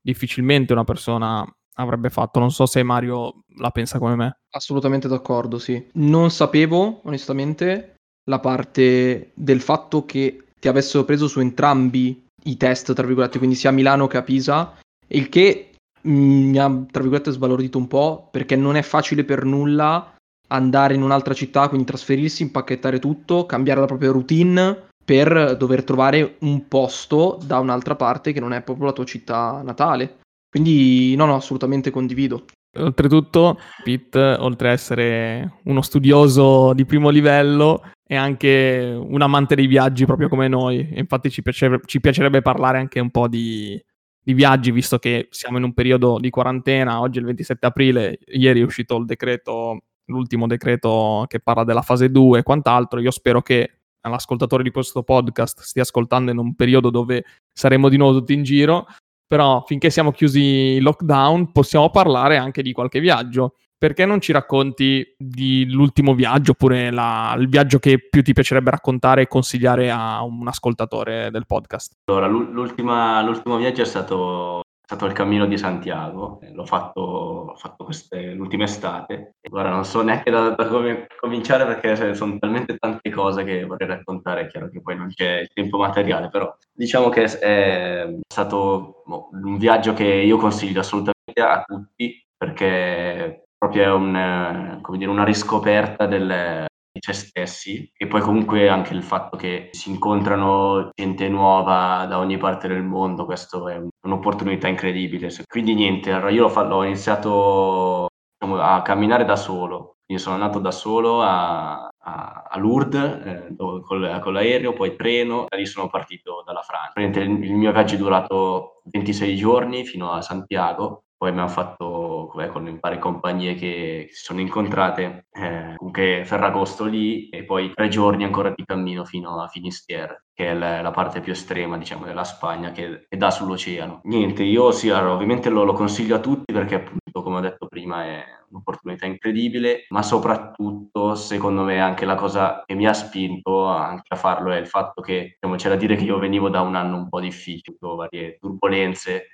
difficilmente 0.00 0.72
una 0.72 0.84
persona 0.84 1.46
avrebbe 1.74 2.08
fatto. 2.08 2.38
Non 2.38 2.50
so 2.50 2.64
se 2.64 2.82
Mario 2.82 3.44
la 3.58 3.70
pensa 3.70 3.98
come 3.98 4.16
me. 4.16 4.38
Assolutamente 4.52 5.08
d'accordo, 5.08 5.58
sì. 5.58 5.90
Non 5.94 6.30
sapevo, 6.30 7.02
onestamente, 7.04 7.96
la 8.30 8.40
parte 8.40 9.32
del 9.34 9.60
fatto 9.60 10.06
che 10.06 10.44
ti 10.58 10.68
avessero 10.68 11.04
preso 11.04 11.28
su 11.28 11.40
entrambi 11.40 12.24
i 12.44 12.56
test, 12.56 12.94
tra 12.94 13.04
virgolette, 13.04 13.36
quindi 13.36 13.56
sia 13.56 13.68
a 13.68 13.74
Milano 13.74 14.06
che 14.06 14.16
a 14.16 14.22
Pisa, 14.22 14.78
il 15.08 15.28
che 15.28 15.73
mi 16.04 16.58
ha, 16.58 16.68
tra 16.90 17.00
virgolette, 17.00 17.30
sbalordito 17.30 17.78
un 17.78 17.86
po', 17.86 18.28
perché 18.30 18.56
non 18.56 18.76
è 18.76 18.82
facile 18.82 19.24
per 19.24 19.44
nulla 19.44 20.14
andare 20.48 20.94
in 20.94 21.02
un'altra 21.02 21.34
città, 21.34 21.68
quindi 21.68 21.86
trasferirsi, 21.86 22.42
impacchettare 22.42 22.98
tutto, 22.98 23.46
cambiare 23.46 23.80
la 23.80 23.86
propria 23.86 24.10
routine 24.10 24.88
per 25.04 25.56
dover 25.56 25.84
trovare 25.84 26.36
un 26.40 26.66
posto 26.66 27.38
da 27.44 27.58
un'altra 27.58 27.94
parte 27.94 28.32
che 28.32 28.40
non 28.40 28.52
è 28.52 28.62
proprio 28.62 28.86
la 28.86 28.92
tua 28.92 29.04
città 29.04 29.60
natale. 29.62 30.20
Quindi 30.48 31.14
no, 31.16 31.26
no, 31.26 31.34
assolutamente 31.34 31.90
condivido. 31.90 32.44
Oltretutto, 32.76 33.58
Pete, 33.82 34.36
oltre 34.38 34.68
a 34.68 34.72
essere 34.72 35.60
uno 35.64 35.82
studioso 35.82 36.72
di 36.74 36.84
primo 36.84 37.10
livello, 37.10 37.82
è 38.06 38.16
anche 38.16 38.96
un 38.98 39.20
amante 39.22 39.54
dei 39.54 39.66
viaggi 39.66 40.06
proprio 40.06 40.28
come 40.28 40.48
noi. 40.48 40.88
Infatti 40.94 41.30
ci, 41.30 41.42
piace, 41.42 41.80
ci 41.84 42.00
piacerebbe 42.00 42.42
parlare 42.42 42.78
anche 42.78 43.00
un 43.00 43.10
po' 43.10 43.28
di, 43.28 43.80
di, 44.24 44.32
viaggi, 44.32 44.70
visto 44.70 44.98
che 44.98 45.28
siamo 45.30 45.58
in 45.58 45.64
un 45.64 45.74
periodo 45.74 46.18
di 46.18 46.30
quarantena. 46.30 47.00
Oggi 47.00 47.18
è 47.18 47.20
il 47.20 47.26
27 47.26 47.66
aprile, 47.66 48.18
ieri 48.26 48.60
è 48.60 48.64
uscito 48.64 48.96
il 48.96 49.04
decreto, 49.04 49.82
l'ultimo 50.06 50.46
decreto 50.46 51.24
che 51.28 51.40
parla 51.40 51.64
della 51.64 51.82
fase 51.82 52.10
2 52.10 52.38
e 52.38 52.42
quant'altro. 52.42 53.00
Io 53.00 53.10
spero 53.10 53.42
che 53.42 53.78
l'ascoltatore 54.00 54.62
di 54.62 54.70
questo 54.70 55.02
podcast 55.02 55.60
stia 55.60 55.82
ascoltando 55.82 56.30
in 56.30 56.38
un 56.38 56.54
periodo 56.54 56.90
dove 56.90 57.24
saremo 57.52 57.88
di 57.88 57.96
nuovo 57.96 58.18
tutti 58.18 58.34
in 58.34 58.42
giro 58.42 58.86
però 59.26 59.62
finché 59.66 59.90
siamo 59.90 60.12
chiusi 60.12 60.76
in 60.76 60.82
lockdown 60.82 61.50
possiamo 61.52 61.90
parlare 61.90 62.36
anche 62.36 62.62
di 62.62 62.72
qualche 62.72 63.00
viaggio. 63.00 63.56
Perché 63.76 64.06
non 64.06 64.20
ci 64.20 64.32
racconti 64.32 65.14
dell'ultimo 65.18 66.14
viaggio 66.14 66.52
oppure 66.52 66.90
la, 66.90 67.34
il 67.38 67.48
viaggio 67.48 67.78
che 67.78 67.98
più 68.08 68.22
ti 68.22 68.32
piacerebbe 68.32 68.70
raccontare 68.70 69.22
e 69.22 69.26
consigliare 69.28 69.90
a 69.90 70.22
un 70.22 70.46
ascoltatore 70.48 71.30
del 71.30 71.46
podcast? 71.46 71.92
Allora, 72.04 72.26
l'ultimo 72.26 73.56
viaggio 73.58 73.82
è 73.82 73.86
stato 73.86 74.62
è 74.84 74.86
stato 74.86 75.06
il 75.06 75.14
Cammino 75.14 75.46
di 75.46 75.56
Santiago, 75.56 76.40
eh, 76.42 76.52
l'ho 76.52 76.66
fatto, 76.66 77.44
l'ho 77.46 77.56
fatto 77.56 77.84
queste, 77.84 78.34
l'ultima 78.34 78.64
estate. 78.64 79.36
Ora 79.50 79.70
non 79.70 79.86
so 79.86 80.02
neanche 80.02 80.30
da, 80.30 80.50
da 80.50 80.66
come 80.66 81.06
cominciare 81.18 81.64
perché 81.64 82.14
sono 82.14 82.36
talmente 82.38 82.76
tante 82.76 83.08
cose 83.10 83.44
che 83.44 83.64
vorrei 83.64 83.88
raccontare, 83.88 84.42
è 84.42 84.46
chiaro 84.46 84.68
che 84.68 84.82
poi 84.82 84.94
non 84.94 85.08
c'è 85.08 85.40
il 85.40 85.48
tempo 85.54 85.78
materiale, 85.78 86.28
però 86.28 86.54
diciamo 86.70 87.08
che 87.08 87.24
è 87.24 88.14
stato 88.28 89.02
boh, 89.06 89.30
un 89.32 89.56
viaggio 89.56 89.94
che 89.94 90.04
io 90.04 90.36
consiglio 90.36 90.80
assolutamente 90.80 91.40
a 91.40 91.64
tutti 91.66 92.22
perché 92.36 93.43
proprio 93.64 93.96
un, 93.96 94.80
dire, 94.96 95.10
una 95.10 95.24
riscoperta 95.24 96.06
del, 96.06 96.66
di 96.92 97.00
se 97.00 97.12
stessi 97.14 97.90
e 97.96 98.06
poi 98.06 98.20
comunque 98.20 98.68
anche 98.68 98.92
il 98.92 99.02
fatto 99.02 99.36
che 99.36 99.70
si 99.72 99.90
incontrano 99.90 100.90
gente 100.94 101.28
nuova 101.28 102.04
da 102.06 102.18
ogni 102.18 102.36
parte 102.36 102.68
del 102.68 102.82
mondo, 102.82 103.24
questo 103.24 103.68
è 103.68 103.80
un'opportunità 104.06 104.68
incredibile. 104.68 105.30
Quindi 105.48 105.74
niente, 105.74 106.12
allora 106.12 106.30
io 106.30 106.48
l'ho, 106.48 106.84
iniziato 106.84 108.08
diciamo, 108.38 108.60
a 108.60 108.82
camminare 108.82 109.24
da 109.24 109.36
solo, 109.36 109.96
quindi 110.04 110.22
sono 110.22 110.34
andato 110.34 110.58
da 110.58 110.70
solo 110.70 111.22
a, 111.22 111.88
a, 111.88 112.44
a 112.50 112.58
Lourdes 112.58 113.02
eh, 113.24 113.54
con, 113.56 113.80
con, 113.82 114.32
l'aereo, 114.32 114.74
poi 114.74 114.94
treno, 114.94 115.46
da 115.48 115.56
lì 115.56 115.64
sono 115.64 115.88
partito 115.88 116.42
dalla 116.44 116.60
Francia. 116.60 117.00
Il, 117.00 117.44
il 117.44 117.54
mio 117.54 117.72
viaggio 117.72 117.94
è 117.94 117.98
durato 117.98 118.82
26 118.92 119.34
giorni 119.36 119.86
fino 119.86 120.12
a 120.12 120.20
Santiago 120.20 121.04
poi 121.24 121.32
abbiamo 121.32 121.48
fatto 121.48 122.28
come, 122.30 122.48
con 122.48 122.78
varie 122.78 122.98
compagnie 122.98 123.54
che, 123.54 124.08
si 124.10 124.24
sono 124.24 124.40
incontrate, 124.40 125.28
eh, 125.32 125.72
comunque 125.76 126.22
Ferragosto 126.26 126.84
lì 126.84 127.30
e 127.30 127.44
poi 127.44 127.72
tre 127.72 127.88
giorni 127.88 128.24
ancora 128.24 128.52
di 128.54 128.62
cammino 128.62 129.06
fino 129.06 129.40
a 129.40 129.48
Finisterre, 129.48 130.26
che 130.34 130.48
è 130.48 130.54
la, 130.54 130.82
la 130.82 130.90
parte 130.90 131.20
più 131.20 131.32
estrema 131.32 131.78
diciamo 131.78 132.04
della 132.04 132.24
Spagna 132.24 132.72
che, 132.72 133.06
che 133.08 133.16
dà 133.16 133.30
sull'oceano. 133.30 134.00
Niente, 134.04 134.42
io 134.42 134.70
sì, 134.70 134.90
allora, 134.90 135.14
ovviamente 135.14 135.48
lo, 135.48 135.64
lo 135.64 135.72
consiglio 135.72 136.16
a 136.16 136.20
tutti 136.20 136.52
perché 136.52 136.74
appunto 136.74 137.22
come 137.22 137.38
ho 137.38 137.40
detto 137.40 137.68
prima 137.68 138.04
è 138.04 138.22
un'opportunità 138.50 139.06
incredibile, 139.06 139.86
ma 139.88 140.02
soprattutto 140.02 141.14
secondo 141.14 141.62
me 141.62 141.80
anche 141.80 142.04
la 142.04 142.16
cosa 142.16 142.64
che 142.66 142.74
mi 142.74 142.86
ha 142.86 142.92
spinto 142.92 143.64
anche 143.64 144.12
a 144.12 144.16
farlo 144.16 144.52
è 144.52 144.58
il 144.58 144.66
fatto 144.66 145.00
che 145.00 145.38
diciamo, 145.40 145.56
c'è 145.56 145.70
da 145.70 145.76
dire 145.76 145.96
che 145.96 146.04
io 146.04 146.18
venivo 146.18 146.50
da 146.50 146.60
un 146.60 146.74
anno 146.74 146.98
un 146.98 147.08
po' 147.08 147.20
difficile, 147.20 147.78
varie 147.80 148.36
turbulenze 148.36 149.28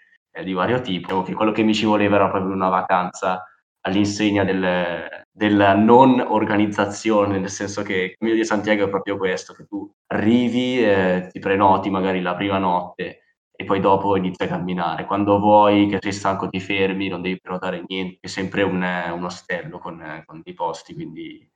di 0.45 0.53
vario 0.53 0.81
tipo. 0.81 1.07
Diciamo 1.07 1.23
che 1.23 1.35
quello 1.35 1.53
che 1.53 1.63
mi 1.63 1.75
ci 1.75 1.85
voleva 1.85 2.17
era 2.17 2.29
proprio 2.31 2.53
una 2.53 2.69
vacanza 2.69 3.45
all'insegna 3.83 4.45
del, 4.45 5.25
della 5.31 5.75
non 5.75 6.21
organizzazione, 6.21 7.39
nel 7.39 7.49
senso 7.51 7.83
che 7.83 7.95
il 7.95 8.17
cammino 8.17 8.37
di 8.37 8.45
Santiago 8.45 8.85
è 8.85 8.89
proprio 8.89 9.17
questo, 9.17 9.55
che 9.55 9.65
tu 9.67 9.91
arrivi, 10.09 10.85
eh, 10.85 11.29
ti 11.31 11.39
prenoti 11.39 11.91
magari 11.91 12.21
la 12.21 12.35
prima 12.35 12.59
notte 12.59 13.21
e 13.61 13.65
poi 13.65 13.81
dopo 13.81 14.17
inizi 14.17 14.45
a 14.45 14.49
camminare. 14.49 15.05
Quando 15.05 15.39
vuoi, 15.39 15.87
che 15.87 15.99
sei 16.01 16.13
stanco, 16.13 16.49
ti 16.49 16.61
fermi, 16.61 17.09
non 17.09 17.21
devi 17.23 17.39
prenotare 17.41 17.85
niente, 17.87 18.19
è 18.21 18.27
sempre 18.27 18.63
un, 18.63 18.83
un 18.83 19.25
ostello 19.25 19.79
con, 19.79 20.23
con 20.25 20.41
dei 20.43 20.55
posti, 20.55 20.95
quindi 20.95 21.47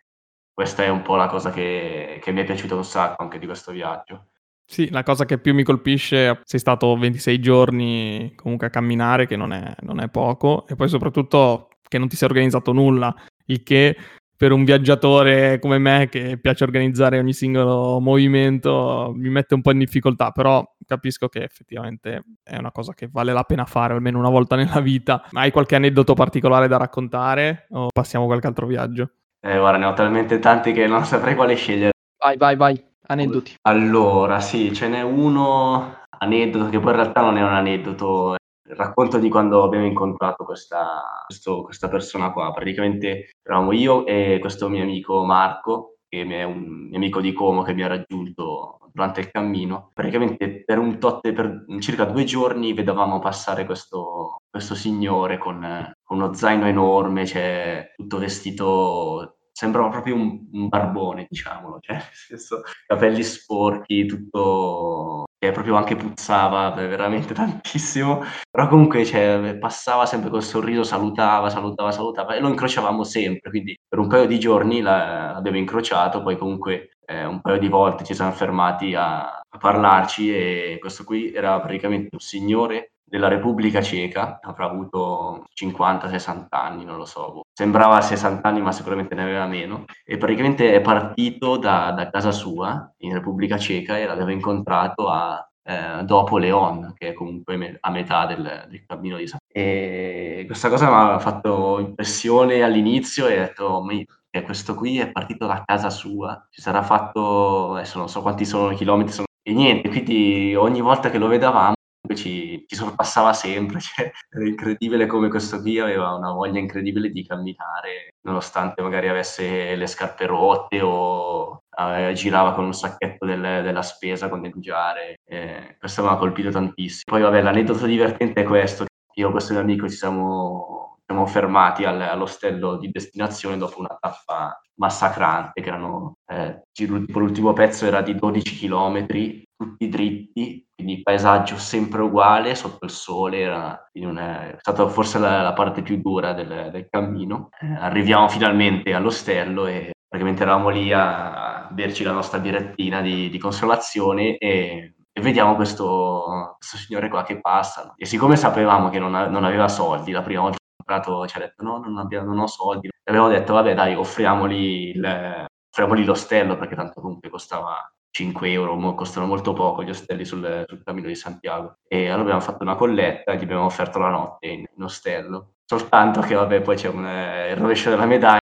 questa 0.52 0.84
è 0.84 0.88
un 0.88 1.02
po' 1.02 1.16
la 1.16 1.26
cosa 1.28 1.50
che, 1.50 2.18
che 2.22 2.32
mi 2.32 2.40
è 2.42 2.44
piaciuta 2.44 2.74
un 2.74 2.84
sacco 2.84 3.22
anche 3.22 3.38
di 3.38 3.46
questo 3.46 3.72
viaggio. 3.72 4.28
Sì, 4.66 4.90
la 4.90 5.02
cosa 5.02 5.24
che 5.24 5.38
più 5.38 5.54
mi 5.54 5.62
colpisce, 5.62 6.40
sei 6.44 6.58
stato 6.58 6.96
26 6.96 7.38
giorni 7.38 8.32
comunque 8.34 8.68
a 8.68 8.70
camminare, 8.70 9.26
che 9.26 9.36
non 9.36 9.52
è, 9.52 9.74
non 9.80 10.00
è 10.00 10.08
poco, 10.08 10.66
e 10.66 10.74
poi 10.74 10.88
soprattutto 10.88 11.68
che 11.86 11.98
non 11.98 12.08
ti 12.08 12.16
sei 12.16 12.28
organizzato 12.28 12.72
nulla, 12.72 13.14
il 13.46 13.62
che 13.62 13.96
per 14.36 14.50
un 14.52 14.64
viaggiatore 14.64 15.58
come 15.60 15.78
me 15.78 16.08
che 16.10 16.38
piace 16.40 16.64
organizzare 16.64 17.18
ogni 17.18 17.32
singolo 17.32 18.00
movimento 18.00 19.12
mi 19.14 19.28
mette 19.28 19.54
un 19.54 19.62
po' 19.62 19.70
in 19.70 19.78
difficoltà, 19.78 20.32
però 20.32 20.64
capisco 20.84 21.28
che 21.28 21.42
effettivamente 21.44 22.24
è 22.42 22.56
una 22.56 22.72
cosa 22.72 22.94
che 22.94 23.08
vale 23.10 23.32
la 23.32 23.44
pena 23.44 23.64
fare 23.64 23.94
almeno 23.94 24.18
una 24.18 24.30
volta 24.30 24.56
nella 24.56 24.80
vita. 24.80 25.24
Hai 25.30 25.50
qualche 25.50 25.76
aneddoto 25.76 26.14
particolare 26.14 26.68
da 26.68 26.78
raccontare 26.78 27.66
o 27.70 27.88
passiamo 27.92 28.24
a 28.24 28.28
qualche 28.28 28.46
altro 28.48 28.66
viaggio? 28.66 29.10
Eh, 29.40 29.58
guarda, 29.58 29.78
ne 29.78 29.84
ho 29.86 29.92
talmente 29.92 30.38
tanti 30.38 30.72
che 30.72 30.86
non 30.86 31.04
saprei 31.04 31.34
quale 31.34 31.54
scegliere. 31.54 31.92
Vai, 32.18 32.36
vai, 32.36 32.56
vai. 32.56 32.93
Aneddoti. 33.06 33.56
Allora, 33.62 34.40
sì, 34.40 34.72
ce 34.72 34.88
n'è 34.88 35.02
uno 35.02 36.02
aneddoto 36.18 36.70
che 36.70 36.80
poi 36.80 36.90
in 36.90 36.96
realtà 36.96 37.20
non 37.20 37.36
è 37.36 37.42
un 37.42 37.52
aneddoto, 37.52 38.36
il 38.68 38.76
racconto 38.76 39.18
di 39.18 39.28
quando 39.28 39.62
abbiamo 39.62 39.84
incontrato 39.84 40.44
questa, 40.44 41.02
questo, 41.26 41.62
questa 41.62 41.88
persona 41.88 42.32
qua. 42.32 42.52
Praticamente 42.52 43.30
eravamo 43.42 43.72
io 43.72 44.06
e 44.06 44.38
questo 44.40 44.68
mio 44.68 44.82
amico 44.82 45.24
Marco, 45.24 45.96
che 46.08 46.22
è 46.22 46.44
un 46.44 46.86
mio 46.88 46.96
amico 46.96 47.20
di 47.20 47.32
Como 47.32 47.62
che 47.62 47.74
mi 47.74 47.82
ha 47.82 47.88
raggiunto 47.88 48.78
durante 48.90 49.20
il 49.20 49.30
cammino. 49.30 49.90
Praticamente 49.92 50.62
per 50.64 50.78
un 50.78 50.98
tot, 50.98 51.32
per 51.32 51.64
circa 51.80 52.04
due 52.04 52.24
giorni 52.24 52.72
vedevamo 52.72 53.18
passare 53.18 53.66
questo, 53.66 54.36
questo 54.48 54.74
signore 54.74 55.36
con, 55.36 55.92
con 56.02 56.18
uno 56.18 56.32
zaino 56.32 56.66
enorme, 56.66 57.26
cioè 57.26 57.92
tutto 57.96 58.18
vestito 58.18 59.33
sembrava 59.54 59.88
proprio 59.88 60.16
un, 60.16 60.48
un 60.52 60.68
barbone, 60.68 61.26
diciamolo, 61.28 61.78
cioè, 61.80 61.94
nel 61.94 62.04
senso, 62.12 62.62
capelli 62.86 63.22
sporchi, 63.22 64.04
tutto 64.04 65.24
che 65.38 65.52
proprio 65.52 65.76
anche 65.76 65.94
puzzava 65.94 66.70
veramente 66.70 67.34
tantissimo, 67.34 68.22
però 68.50 68.66
comunque 68.66 69.04
cioè, 69.04 69.56
passava 69.58 70.06
sempre 70.06 70.30
col 70.30 70.42
sorriso, 70.42 70.82
salutava, 70.82 71.50
salutava, 71.50 71.92
salutava 71.92 72.34
e 72.34 72.40
lo 72.40 72.48
incrociavamo 72.48 73.04
sempre, 73.04 73.50
quindi 73.50 73.76
per 73.86 73.98
un 73.98 74.08
paio 74.08 74.26
di 74.26 74.38
giorni 74.38 74.80
l'abbiamo 74.80 75.58
incrociato, 75.58 76.22
poi 76.22 76.36
comunque 76.36 76.90
eh, 77.06 77.24
un 77.24 77.40
paio 77.40 77.58
di 77.58 77.68
volte 77.68 78.04
ci 78.04 78.14
siamo 78.14 78.32
fermati 78.32 78.94
a, 78.94 79.24
a 79.24 79.58
parlarci 79.58 80.34
e 80.34 80.78
questo 80.80 81.04
qui 81.04 81.32
era 81.32 81.60
praticamente 81.60 82.08
un 82.10 82.20
signore 82.20 82.93
della 83.14 83.28
Repubblica 83.28 83.80
Ceca, 83.80 84.40
avrà 84.42 84.64
avuto 84.64 85.44
50-60 85.54 86.46
anni, 86.50 86.84
non 86.84 86.96
lo 86.96 87.04
so, 87.04 87.42
sembrava 87.52 88.00
60 88.00 88.48
anni 88.48 88.60
ma 88.60 88.72
sicuramente 88.72 89.14
ne 89.14 89.22
aveva 89.22 89.46
meno, 89.46 89.84
e 90.04 90.16
praticamente 90.16 90.74
è 90.74 90.80
partito 90.80 91.56
da, 91.56 91.92
da 91.92 92.10
casa 92.10 92.32
sua 92.32 92.92
in 92.98 93.12
Repubblica 93.12 93.56
Ceca 93.56 93.96
e 93.96 94.06
l'aveva 94.06 94.32
incontrato 94.32 95.08
a, 95.08 95.48
eh, 95.62 96.02
dopo 96.02 96.38
Leon, 96.38 96.92
che 96.96 97.10
è 97.10 97.12
comunque 97.12 97.78
a 97.78 97.90
metà 97.90 98.26
del, 98.26 98.66
del 98.68 98.84
cammino 98.84 99.16
di 99.16 99.28
San 99.28 99.38
E 99.46 100.42
questa 100.46 100.68
cosa 100.68 100.88
mi 100.88 101.12
ha 101.12 101.18
fatto 101.20 101.78
impressione 101.78 102.64
all'inizio 102.64 103.28
e 103.28 103.34
ho 103.34 103.44
detto, 103.44 103.86
che 104.28 104.42
questo 104.42 104.74
qui 104.74 104.98
è 104.98 105.12
partito 105.12 105.46
da 105.46 105.62
casa 105.64 105.88
sua, 105.88 106.48
ci 106.50 106.60
sarà 106.60 106.82
fatto, 106.82 107.74
adesso 107.74 107.96
non 107.96 108.08
so 108.08 108.22
quanti 108.22 108.44
sono 108.44 108.72
i 108.72 108.74
chilometri, 108.74 109.12
sono... 109.12 109.26
e 109.40 109.52
niente, 109.52 109.88
quindi 109.88 110.56
ogni 110.56 110.80
volta 110.80 111.10
che 111.10 111.18
lo 111.18 111.28
vedevamo 111.28 111.74
ci, 112.14 112.64
ci 112.66 112.76
sorpassava 112.76 113.32
sempre, 113.32 113.80
cioè, 113.80 114.10
era 114.28 114.46
incredibile 114.46 115.06
come 115.06 115.28
questo 115.28 115.60
qui 115.60 115.78
aveva 115.78 116.14
una 116.14 116.32
voglia 116.32 116.58
incredibile 116.58 117.10
di 117.10 117.26
camminare, 117.26 118.14
nonostante 118.22 118.82
magari 118.82 119.08
avesse 119.08 119.74
le 119.74 119.86
scarpe 119.86 120.26
rotte 120.26 120.80
o 120.82 121.62
eh, 121.76 122.12
girava 122.14 122.52
con 122.52 122.64
un 122.64 122.74
sacchetto 122.74 123.24
del, 123.24 123.40
della 123.40 123.82
spesa 123.82 124.28
con 124.28 124.42
del 124.42 124.52
mangiare. 124.54 125.16
Eh, 125.24 125.76
questo 125.78 126.02
mi 126.02 126.08
ha 126.08 126.16
colpito 126.16 126.50
tantissimo. 126.50 127.04
Poi 127.04 127.22
vabbè, 127.22 127.42
l'aneddoto 127.42 127.86
divertente 127.86 128.42
è 128.42 128.44
questo, 128.44 128.84
io 129.14 129.28
e 129.28 129.30
questo 129.30 129.52
mio 129.52 129.62
amico 129.62 129.88
ci 129.88 129.96
siamo, 129.96 130.83
siamo 131.06 131.26
fermati 131.26 131.84
al, 131.84 132.00
all'ostello 132.00 132.76
di 132.78 132.90
destinazione 132.90 133.58
dopo 133.58 133.80
una 133.80 133.96
tappa 134.00 134.58
massacrante, 134.76 135.60
che 135.60 135.68
erano, 135.68 136.16
eh, 136.26 136.62
tipo 136.72 137.18
l'ultimo 137.18 137.52
pezzo 137.52 137.86
era 137.86 138.00
di 138.00 138.14
12 138.14 138.58
km, 138.58 139.06
tutti 139.54 139.88
dritti, 139.88 140.66
quindi 140.74 141.02
paesaggio 141.02 141.56
sempre 141.56 142.02
uguale, 142.02 142.54
sotto 142.54 142.84
il 142.84 142.90
sole, 142.90 143.40
era 143.40 143.90
una, 143.94 144.54
è 144.54 144.56
stata 144.58 144.88
forse 144.88 145.18
la, 145.18 145.42
la, 145.42 145.52
parte 145.52 145.82
più 145.82 146.00
dura 146.00 146.32
del, 146.32 146.70
del 146.72 146.88
cammino. 146.88 147.50
Eh, 147.60 147.72
arriviamo 147.74 148.28
finalmente 148.28 148.94
all'ostello 148.94 149.66
e 149.66 149.92
praticamente 150.08 150.42
eravamo 150.42 150.70
lì 150.70 150.90
a 150.92 151.68
berci 151.70 152.02
la 152.02 152.12
nostra 152.12 152.38
direttina 152.38 153.00
di, 153.00 153.28
di 153.28 153.38
consolazione 153.38 154.36
e 154.38 154.94
e 155.16 155.20
vediamo 155.20 155.54
questo, 155.54 156.56
questo, 156.58 156.76
signore 156.76 157.08
qua 157.08 157.22
che 157.22 157.40
passa. 157.40 157.94
E 157.96 158.04
siccome 158.04 158.34
sapevamo 158.34 158.88
che 158.88 158.98
non, 158.98 159.12
non 159.12 159.44
aveva 159.44 159.68
soldi, 159.68 160.10
la 160.10 160.22
prima 160.22 160.40
volta 160.40 160.56
comprato 160.84 161.26
ci 161.26 161.36
ha 161.36 161.40
detto 161.40 161.62
no, 161.62 161.78
non, 161.78 161.98
abbiamo, 161.98 162.28
non 162.28 162.40
ho 162.40 162.46
soldi. 162.46 162.88
E 162.88 163.10
abbiamo 163.10 163.28
detto 163.28 163.54
vabbè 163.54 163.74
dai, 163.74 163.94
offriamogli, 163.94 164.92
il, 164.94 165.46
offriamogli 165.70 166.04
l'ostello 166.04 166.56
perché 166.56 166.76
tanto 166.76 167.00
comunque 167.00 167.30
costava 167.30 167.76
5 168.10 168.50
euro, 168.50 168.94
costano 168.94 169.26
molto 169.26 169.52
poco 169.54 169.82
gli 169.82 169.90
ostelli 169.90 170.24
sul, 170.24 170.64
sul, 170.68 170.82
cammino 170.84 171.08
di 171.08 171.16
Santiago. 171.16 171.78
E 171.88 172.06
allora 172.06 172.22
abbiamo 172.22 172.40
fatto 172.40 172.62
una 172.62 172.76
colletta 172.76 173.32
e 173.32 173.38
gli 173.38 173.42
abbiamo 173.42 173.64
offerto 173.64 173.98
la 173.98 174.10
notte 174.10 174.46
in, 174.46 174.64
in 174.76 174.82
ostello. 174.82 175.54
Soltanto 175.64 176.20
che 176.20 176.34
vabbè 176.34 176.60
poi 176.60 176.76
c'è 176.76 176.88
un, 176.88 177.06
eh, 177.06 177.50
il 177.50 177.56
rovescio 177.56 177.90
della 177.90 178.06
medaglia 178.06 178.38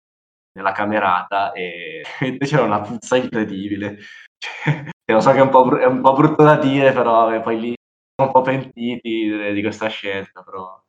nella 0.55 0.73
camerata 0.73 1.53
e 1.53 2.03
c'era 2.41 2.65
una 2.65 2.81
puzza 2.81 3.17
incredibile. 3.17 3.99
Cioè, 4.39 4.85
lo 5.07 5.21
so 5.21 5.31
che 5.33 5.39
è 5.39 5.43
un, 5.43 5.51
po', 5.51 5.79
è 5.79 5.87
un 5.87 6.01
po' 6.01 6.13
brutto 6.15 6.43
da 6.43 6.57
dire, 6.57 6.93
però 6.93 7.27
vabbè, 7.27 7.41
poi 7.43 7.61
lì 7.61 7.75
un 8.23 8.31
po' 8.31 8.43
pentiti 8.43 9.01
di, 9.03 9.53
di 9.53 9.63
questa 9.63 9.89
scelta, 9.89 10.43
però 10.43 10.83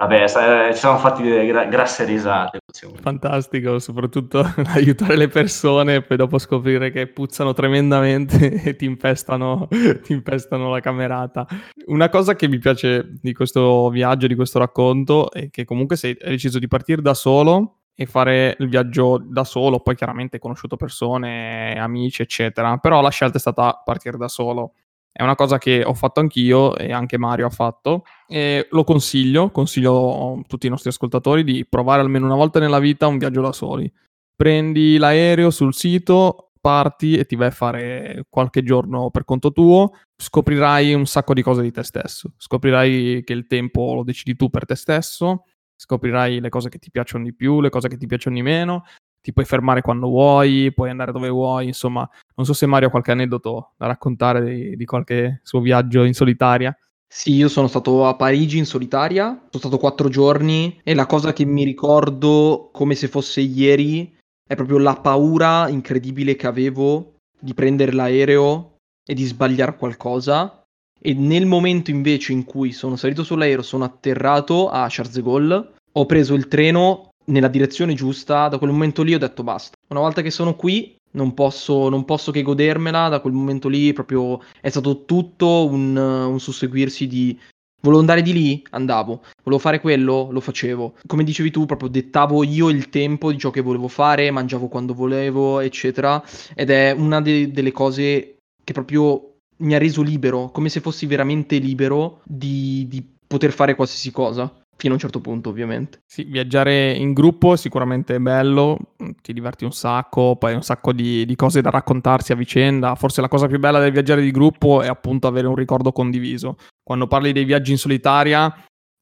vabbè, 0.00 0.72
ci 0.72 0.78
siamo 0.78 0.96
fatti 0.98 1.22
delle 1.22 1.46
gra- 1.46 1.66
grasse 1.66 2.04
risate. 2.04 2.60
Fantastico, 3.00 3.78
soprattutto 3.78 4.42
aiutare 4.74 5.16
le 5.16 5.28
persone 5.28 5.96
e 5.96 6.02
poi 6.02 6.16
dopo 6.16 6.38
scoprire 6.38 6.90
che 6.90 7.06
puzzano 7.06 7.52
tremendamente 7.52 8.62
e 8.64 8.76
ti 8.76 8.86
impestano, 8.86 9.68
ti 10.02 10.12
impestano 10.12 10.70
la 10.70 10.80
camerata. 10.80 11.46
Una 11.86 12.08
cosa 12.08 12.34
che 12.34 12.48
mi 12.48 12.58
piace 12.58 13.18
di 13.20 13.34
questo 13.34 13.90
viaggio, 13.90 14.26
di 14.26 14.34
questo 14.34 14.58
racconto, 14.58 15.30
è 15.30 15.50
che 15.50 15.64
comunque 15.64 15.96
sei, 15.96 16.16
deciso 16.18 16.58
di 16.58 16.66
partire 16.66 17.02
da 17.02 17.14
solo 17.14 17.80
e 17.94 18.06
fare 18.06 18.56
il 18.58 18.68
viaggio 18.70 19.22
da 19.22 19.44
solo, 19.44 19.80
poi 19.80 19.94
chiaramente 19.94 20.36
hai 20.36 20.40
conosciuto 20.40 20.76
persone, 20.76 21.78
amici, 21.78 22.22
eccetera, 22.22 22.78
però 22.78 23.02
la 23.02 23.10
scelta 23.10 23.36
è 23.36 23.40
stata 23.40 23.82
partire 23.84 24.16
da 24.16 24.28
solo. 24.28 24.72
È 25.20 25.22
una 25.22 25.34
cosa 25.34 25.58
che 25.58 25.82
ho 25.84 25.92
fatto 25.92 26.20
anch'io 26.20 26.74
e 26.78 26.94
anche 26.94 27.18
Mario 27.18 27.44
ha 27.44 27.50
fatto. 27.50 28.04
E 28.26 28.68
lo 28.70 28.84
consiglio, 28.84 29.50
consiglio 29.50 30.38
a 30.38 30.42
tutti 30.46 30.66
i 30.66 30.70
nostri 30.70 30.88
ascoltatori 30.88 31.44
di 31.44 31.66
provare 31.68 32.00
almeno 32.00 32.24
una 32.24 32.36
volta 32.36 32.58
nella 32.58 32.78
vita 32.78 33.06
un 33.06 33.18
viaggio 33.18 33.42
da 33.42 33.52
soli. 33.52 33.92
Prendi 34.34 34.96
l'aereo 34.96 35.50
sul 35.50 35.74
sito, 35.74 36.52
parti 36.58 37.18
e 37.18 37.26
ti 37.26 37.36
vai 37.36 37.48
a 37.48 37.50
fare 37.50 38.24
qualche 38.30 38.62
giorno 38.62 39.10
per 39.10 39.26
conto 39.26 39.52
tuo, 39.52 39.92
scoprirai 40.16 40.94
un 40.94 41.04
sacco 41.04 41.34
di 41.34 41.42
cose 41.42 41.60
di 41.60 41.70
te 41.70 41.82
stesso, 41.82 42.32
scoprirai 42.38 43.22
che 43.22 43.34
il 43.34 43.46
tempo 43.46 43.92
lo 43.92 44.04
decidi 44.04 44.34
tu 44.36 44.48
per 44.48 44.64
te 44.64 44.74
stesso, 44.74 45.44
scoprirai 45.76 46.40
le 46.40 46.48
cose 46.48 46.70
che 46.70 46.78
ti 46.78 46.90
piacciono 46.90 47.24
di 47.24 47.34
più, 47.34 47.60
le 47.60 47.68
cose 47.68 47.88
che 47.88 47.98
ti 47.98 48.06
piacciono 48.06 48.36
di 48.36 48.42
meno, 48.42 48.84
ti 49.20 49.32
puoi 49.32 49.44
fermare 49.44 49.82
quando 49.82 50.08
vuoi, 50.08 50.72
puoi 50.74 50.90
andare 50.90 51.12
dove 51.12 51.28
vuoi, 51.28 51.66
insomma, 51.66 52.08
non 52.34 52.46
so 52.46 52.52
se 52.52 52.66
Mario 52.66 52.88
ha 52.88 52.90
qualche 52.90 53.12
aneddoto 53.12 53.72
da 53.76 53.86
raccontare 53.86 54.44
di, 54.44 54.76
di 54.76 54.84
qualche 54.84 55.40
suo 55.42 55.60
viaggio 55.60 56.04
in 56.04 56.14
solitaria. 56.14 56.76
Sì, 57.12 57.34
io 57.34 57.48
sono 57.48 57.66
stato 57.66 58.06
a 58.06 58.14
Parigi 58.14 58.58
in 58.58 58.66
solitaria, 58.66 59.26
sono 59.26 59.48
stato 59.50 59.78
quattro 59.78 60.08
giorni 60.08 60.80
e 60.84 60.94
la 60.94 61.06
cosa 61.06 61.32
che 61.32 61.44
mi 61.44 61.64
ricordo 61.64 62.70
come 62.72 62.94
se 62.94 63.08
fosse 63.08 63.40
ieri 63.40 64.16
è 64.46 64.54
proprio 64.54 64.78
la 64.78 64.94
paura 64.94 65.68
incredibile 65.68 66.36
che 66.36 66.46
avevo 66.46 67.16
di 67.38 67.52
prendere 67.52 67.92
l'aereo 67.92 68.76
e 69.04 69.14
di 69.14 69.24
sbagliare 69.24 69.76
qualcosa 69.76 70.62
e 71.00 71.14
nel 71.14 71.46
momento 71.46 71.90
invece 71.90 72.32
in 72.32 72.44
cui 72.44 72.72
sono 72.72 72.94
salito 72.96 73.24
sull'aereo, 73.24 73.62
sono 73.62 73.84
atterrato 73.84 74.68
a 74.68 74.86
Charles 74.88 75.14
de 75.14 75.22
Gaulle, 75.22 75.72
ho 75.92 76.06
preso 76.06 76.34
il 76.34 76.46
treno 76.46 77.09
nella 77.26 77.48
direzione 77.48 77.94
giusta, 77.94 78.48
da 78.48 78.58
quel 78.58 78.70
momento 78.70 79.02
lì 79.02 79.14
ho 79.14 79.18
detto 79.18 79.42
basta. 79.42 79.76
Una 79.88 80.00
volta 80.00 80.22
che 80.22 80.30
sono 80.30 80.54
qui 80.54 80.96
non 81.12 81.34
posso, 81.34 81.88
non 81.88 82.04
posso 82.04 82.30
che 82.30 82.42
godermela, 82.42 83.08
da 83.08 83.20
quel 83.20 83.32
momento 83.32 83.68
lì 83.68 83.92
proprio 83.92 84.40
è 84.60 84.68
stato 84.68 85.04
tutto 85.04 85.66
un, 85.66 85.96
un 85.96 86.40
susseguirsi 86.40 87.06
di... 87.06 87.38
Volevo 87.82 88.00
andare 88.00 88.20
di 88.20 88.34
lì? 88.34 88.62
Andavo. 88.70 89.22
Volevo 89.42 89.62
fare 89.62 89.80
quello? 89.80 90.28
Lo 90.30 90.40
facevo. 90.40 90.96
Come 91.06 91.24
dicevi 91.24 91.50
tu, 91.50 91.64
proprio 91.64 91.88
dettavo 91.88 92.44
io 92.44 92.68
il 92.68 92.90
tempo 92.90 93.32
di 93.32 93.38
ciò 93.38 93.50
che 93.50 93.62
volevo 93.62 93.88
fare, 93.88 94.30
mangiavo 94.30 94.68
quando 94.68 94.92
volevo, 94.92 95.60
eccetera. 95.60 96.22
Ed 96.54 96.68
è 96.68 96.90
una 96.90 97.22
de- 97.22 97.50
delle 97.50 97.72
cose 97.72 98.36
che 98.62 98.72
proprio 98.74 99.36
mi 99.60 99.74
ha 99.74 99.78
reso 99.78 100.02
libero, 100.02 100.50
come 100.50 100.68
se 100.68 100.80
fossi 100.80 101.06
veramente 101.06 101.56
libero 101.56 102.20
di, 102.24 102.86
di 102.86 103.02
poter 103.26 103.52
fare 103.52 103.74
qualsiasi 103.74 104.10
cosa 104.10 104.59
fino 104.80 104.94
a 104.94 104.96
un 104.96 105.02
certo 105.02 105.20
punto, 105.20 105.50
ovviamente. 105.50 106.02
Sì, 106.06 106.24
viaggiare 106.24 106.92
in 106.92 107.12
gruppo 107.12 107.52
è 107.52 107.56
sicuramente 107.58 108.18
bello, 108.18 108.94
ti 109.20 109.34
diverti 109.34 109.64
un 109.64 109.72
sacco, 109.72 110.36
poi 110.36 110.50
hai 110.50 110.56
un 110.56 110.62
sacco 110.62 110.94
di, 110.94 111.26
di, 111.26 111.36
cose 111.36 111.60
da 111.60 111.68
raccontarsi 111.68 112.32
a 112.32 112.34
vicenda. 112.34 112.94
Forse 112.94 113.20
la 113.20 113.28
cosa 113.28 113.46
più 113.46 113.58
bella 113.58 113.78
del 113.78 113.92
viaggiare 113.92 114.22
di 114.22 114.30
gruppo 114.30 114.80
è 114.80 114.88
appunto 114.88 115.26
avere 115.26 115.46
un 115.46 115.54
ricordo 115.54 115.92
condiviso. 115.92 116.56
Quando 116.82 117.06
parli 117.06 117.32
dei 117.32 117.44
viaggi 117.44 117.72
in 117.72 117.78
solitaria 117.78 118.52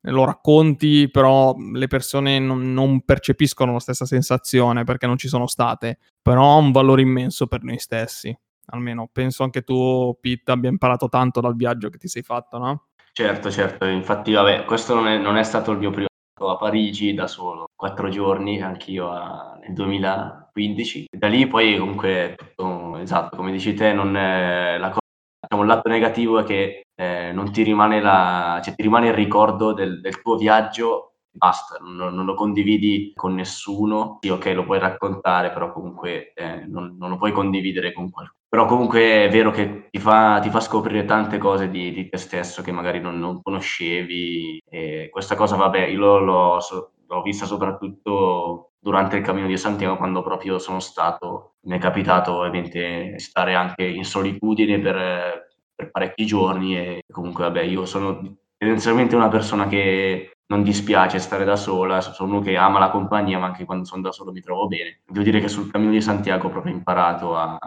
lo 0.09 0.25
racconti, 0.25 1.09
però 1.11 1.55
le 1.57 1.87
persone 1.87 2.41
non, 2.41 2.73
non 2.73 3.03
percepiscono 3.03 3.73
la 3.73 3.81
stessa 3.81 4.05
sensazione 4.05 4.83
perché 4.83 5.07
non 5.07 5.17
ci 5.17 5.29
sono 5.29 5.47
state, 5.47 5.99
però 6.21 6.55
ha 6.55 6.57
un 6.57 6.73
valore 6.73 7.03
immenso 7.03 7.47
per 7.47 7.63
noi 7.63 7.79
stessi 7.79 8.37
almeno 8.71 9.09
penso 9.11 9.45
anche 9.45 9.63
tu, 9.63 10.17
Pete, 10.21 10.51
abbia 10.51 10.69
imparato 10.69 11.09
tanto 11.09 11.41
dal 11.41 11.57
viaggio 11.57 11.89
che 11.89 11.99
ti 11.99 12.09
sei 12.09 12.23
fatto, 12.23 12.59
no? 12.59 12.88
Certo, 13.19 13.51
certo, 13.51 13.85
infatti, 13.85 14.31
vabbè, 14.33 14.65
questo 14.65 14.95
non 14.95 15.09
è, 15.09 15.19
non 15.19 15.37
è 15.37 15.43
stato 15.43 15.73
il 15.73 15.79
mio 15.79 15.91
primo 15.91 16.07
a 16.37 16.57
Parigi 16.57 17.15
da 17.15 17.27
solo, 17.27 17.67
quattro 17.75 18.09
giorni, 18.11 18.63
anch'io 18.63 19.11
a, 19.11 19.59
nel 19.61 19.73
2015. 19.73 21.07
Da 21.11 21.27
lì 21.27 21.49
poi 21.49 21.77
comunque, 21.79 22.37
tutto, 22.37 22.97
esatto, 22.99 23.37
come 23.37 23.51
dici 23.51 23.75
te, 23.75 23.93
non 23.93 24.17
è, 24.17 24.79
la 24.79 24.91
cosa, 24.91 25.01
diciamo, 25.41 25.63
il 25.63 25.69
lato 25.69 25.89
negativo 25.89 26.39
è 26.39 26.45
che 26.45 26.83
eh, 26.95 27.33
non 27.33 27.51
ti 27.51 27.65
rimane, 27.65 28.01
la, 28.01 28.61
cioè, 28.63 28.77
ti 28.77 28.83
rimane 28.83 29.09
il 29.09 29.15
ricordo 29.15 29.73
del, 29.73 30.01
del 30.01 30.23
tuo 30.23 30.37
viaggio 30.37 31.15
basta, 31.29 31.77
non, 31.81 32.15
non, 32.15 32.25
lo 32.25 32.35
condividi 32.35 33.11
con 33.17 33.35
nessuno. 33.35 34.19
Sì, 34.21 34.29
ok, 34.29 34.47
lo 34.55 34.65
puoi 34.65 34.79
raccontare, 34.79 35.51
però 35.51 35.73
comunque 35.73 36.33
eh, 36.35 36.67
non, 36.69 36.95
non, 36.97 37.11
lo 37.11 37.17
puoi 37.17 37.33
condividere 37.33 37.93
con 37.93 38.11
qualcuno. 38.11 38.38
Però 38.51 38.65
comunque 38.65 39.27
è 39.27 39.29
vero 39.29 39.51
che 39.51 39.89
ti 39.91 39.99
fa, 39.99 40.39
ti 40.41 40.49
fa 40.49 40.61
scoprire 40.61 41.05
tante 41.05 41.37
cose 41.37 41.69
di, 41.69 41.93
di, 41.93 42.09
te 42.09 42.17
stesso 42.17 42.63
che 42.63 42.73
magari 42.73 42.99
non, 42.99 43.19
non 43.19 43.43
conoscevi. 43.43 44.63
E 44.67 45.09
questa 45.11 45.35
cosa, 45.35 45.57
vabbè, 45.57 45.85
io 45.85 46.19
l'ho, 46.19 46.59
l'ho, 47.07 47.23
vista 47.23 47.45
soprattutto 47.45 48.71
durante 48.79 49.17
il 49.17 49.23
cammino 49.23 49.47
di 49.47 49.57
Santiago, 49.59 49.99
quando 49.99 50.23
proprio 50.23 50.59
sono 50.59 50.81
stato, 50.81 51.57
mi 51.63 51.77
è 51.77 51.79
capitato 51.79 52.37
ovviamente 52.37 53.19
stare 53.19 53.55
anche 53.55 53.85
in 53.85 54.05
solitudine 54.05 54.79
per, 54.81 55.49
per 55.75 55.91
parecchi 55.91 56.25
giorni 56.25 56.77
e 56.77 57.03
comunque, 57.13 57.45
vabbè, 57.45 57.61
io 57.63 57.85
sono 57.85 58.39
tendenzialmente 58.57 59.15
una 59.15 59.29
persona 59.29 59.69
che 59.69 60.33
non 60.47 60.63
dispiace 60.63 61.19
stare 61.19 61.45
da 61.45 61.57
sola, 61.57 62.01
sono 62.01 62.31
uno 62.37 62.41
che 62.41 62.57
ama 62.57 62.79
la 62.79 62.91
compagnia, 62.91 63.39
ma 63.39 63.47
anche 63.47 63.67
quando 63.67 63.85
sono 63.85 64.01
da 64.01 64.13
solo 64.13 64.33
mi 64.33 64.41
trovo 64.41 64.67
bene. 64.67 65.03
Devo 65.07 65.25
dire 65.25 65.41
che 65.41 65.49
sul 65.49 65.71
cammino 65.71 65.91
di 65.91 66.01
Santiago 66.01 66.47
ho 66.47 66.51
proprio 66.51 66.73
imparato 66.73 67.37
a 67.37 67.59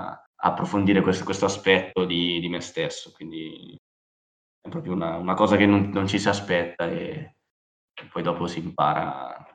approfondire 0.44 1.02
questo, 1.02 1.24
questo 1.24 1.46
aspetto 1.46 2.06
di, 2.06 2.40
di, 2.40 2.50
me 2.50 2.62
stesso, 2.62 3.12
quindi 3.12 3.76
è 4.60 4.70
proprio 4.70 4.94
una, 4.94 5.16
una 5.18 5.36
cosa 5.36 5.56
che 5.56 5.66
non, 5.66 5.90
non, 5.90 6.08
ci 6.08 6.20
si 6.20 6.30
aspetta 6.30 6.90
e, 6.90 7.36
e 7.94 8.06
poi 8.12 8.24
dopo 8.24 8.48
si 8.48 8.60
impara 8.60 9.46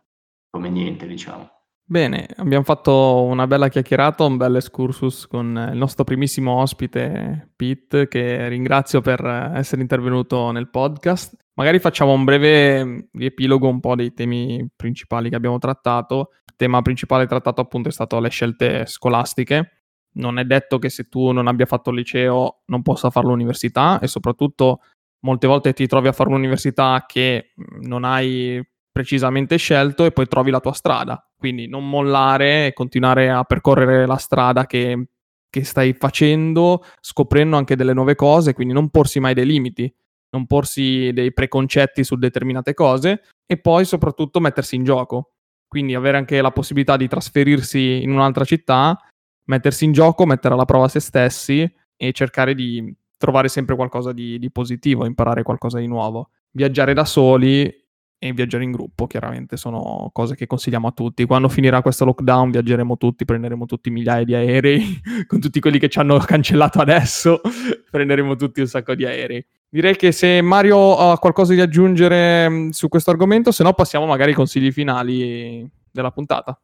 come 0.51 0.69
niente, 0.69 1.07
diciamo. 1.07 1.51
Bene, 1.89 2.27
abbiamo 2.39 2.65
fatto 2.65 3.23
una 3.23 3.47
bella 3.47 3.69
chiacchierata, 3.69 4.25
un 4.25 4.37
bel 4.37 4.57
excursus 4.57 5.29
con 5.29 5.69
il 5.71 5.79
nostro 5.79 6.03
primissimo 6.03 6.61
ospite 6.61 7.53
Pete, 7.55 8.09
che 8.09 8.49
ringrazio 8.49 9.01
per 9.01 9.25
essere 9.55 9.83
intervenuto 9.83 10.51
nel 10.51 10.69
podcast. 10.69 11.37
Magari 11.55 11.79
facciamo 11.79 12.13
un 12.13 12.25
breve 12.25 13.09
riepilogo 13.13 13.69
un 13.69 13.79
po' 13.79 13.95
dei 13.95 14.13
temi 14.15 14.69
principali 14.75 15.31
che 15.31 15.37
abbiamo 15.37 15.59
trattato. 15.59 16.31
Il 16.45 16.55
tema 16.57 16.83
principale 16.83 17.27
trattato 17.27 17.61
appunto 17.61 17.89
è 17.89 17.93
stato 17.93 18.19
le 18.19 18.31
scelte 18.31 18.85
scolastiche. 18.87 19.86
Non 20.17 20.39
è 20.39 20.45
detto 20.45 20.79
che 20.79 20.89
se 20.89 21.09
tu 21.09 21.31
non 21.31 21.47
abbia 21.47 21.67
fatto 21.67 21.91
il 21.91 21.97
liceo 21.97 22.63
non 22.67 22.83
possa 22.83 23.11
fare 23.11 23.27
l'università 23.27 23.99
e 24.01 24.07
soprattutto 24.07 24.81
molte 25.21 25.47
volte 25.47 25.73
ti 25.73 25.87
trovi 25.87 26.09
a 26.09 26.13
fare 26.13 26.31
un'università 26.31 27.05
che 27.07 27.53
non 27.81 28.05
hai 28.05 28.63
precisamente 28.91 29.57
scelto 29.57 30.05
e 30.05 30.13
poi 30.13 30.27
trovi 30.27 30.51
la 30.51 30.61
tua 30.61 30.73
strada. 30.73 31.23
Quindi 31.37 31.69
non 31.69 31.89
mollare 31.89 32.69
e 32.69 32.73
continuare 32.73 33.29
a 33.31 33.45
percorrere 33.45 34.07
la 34.07 34.17
strada 34.17 34.65
che, 34.65 35.09
che 35.51 35.65
stai 35.65 35.93
facendo, 35.93 36.83
scoprendo 37.01 37.57
anche 37.57 37.77
delle 37.77 37.93
nuove 37.93 38.15
cose, 38.15 38.55
quindi 38.55 38.73
non 38.73 38.89
porsi 38.89 39.21
mai 39.21 39.35
dei 39.35 39.45
limiti. 39.47 39.93
non 40.31 40.47
porsi 40.47 41.13
dei 41.13 41.33
preconcetti 41.33 42.05
su 42.05 42.17
determinate 42.17 42.75
cose 42.75 43.23
e 43.47 43.59
poi 43.59 43.85
soprattutto 43.85 44.41
mettersi 44.41 44.77
in 44.77 44.85
gioco. 44.85 45.33
Quindi 45.67 45.95
avere 45.95 46.17
anche 46.17 46.41
la 46.41 46.51
possibilità 46.53 46.97
di 46.97 47.09
trasferirsi 47.09 48.03
in 48.03 48.11
un'altra 48.11 48.45
città, 48.45 48.99
mettersi 49.47 49.85
in 49.85 49.93
gioco, 49.93 50.27
mettere 50.27 50.55
alla 50.55 50.65
prova 50.65 50.89
se 50.89 51.01
stessi 51.01 51.71
e 51.97 52.13
cercare 52.13 52.55
di 52.55 52.95
trovare 53.17 53.49
sempre 53.49 53.75
qualcosa 53.75 54.13
di, 54.13 54.39
di 54.39 54.51
positivo, 54.51 55.07
imparare 55.07 55.43
qualcosa 55.43 55.79
di 55.79 55.87
nuovo. 55.87 56.31
Viaggiare 56.51 56.95
da 56.95 57.05
soli 57.05 57.73
e 58.19 58.33
viaggiare 58.33 58.65
in 58.65 58.73
gruppo, 58.73 59.07
chiaramente 59.07 59.57
sono 59.57 60.09
cose 60.13 60.35
che 60.35 60.47
consigliamo 60.47 60.89
a 60.89 60.93
tutti. 60.93 61.25
Quando 61.25 61.49
finirà 61.49 61.83
questo 61.83 62.05
lockdown 62.05 62.51
viaggeremo 62.51 62.97
tutti, 62.97 63.25
prenderemo 63.25 63.67
tutti 63.67 63.91
migliaia 63.91 64.25
di 64.25 64.35
aerei, 64.35 65.01
con 65.27 65.41
tutti 65.41 65.61
quelli 65.61 65.79
che 65.79 65.89
ci 65.89 65.99
hanno 65.99 66.19
cancellato 66.25 66.81
adesso, 66.81 67.41
prenderemo 67.91 68.37
tutti 68.37 68.61
un 68.61 68.67
sacco 68.67 68.95
di 68.95 69.05
aerei. 69.05 69.45
Direi 69.69 69.97
che 69.97 70.13
se 70.13 70.41
Mario 70.41 70.97
ha 70.97 71.19
qualcosa 71.19 71.55
da 71.55 71.65
aggiungere 71.65 72.49
mm, 72.49 72.69
su 72.71 72.89
questo 72.89 73.11
argomento, 73.11 73.51
se 73.51 73.63
no 73.63 73.73
passiamo 73.75 74.07
magari 74.07 74.31
ai 74.31 74.37
consigli 74.37 74.73
finali 74.73 75.69
della 75.91 76.11
puntata. 76.11 76.59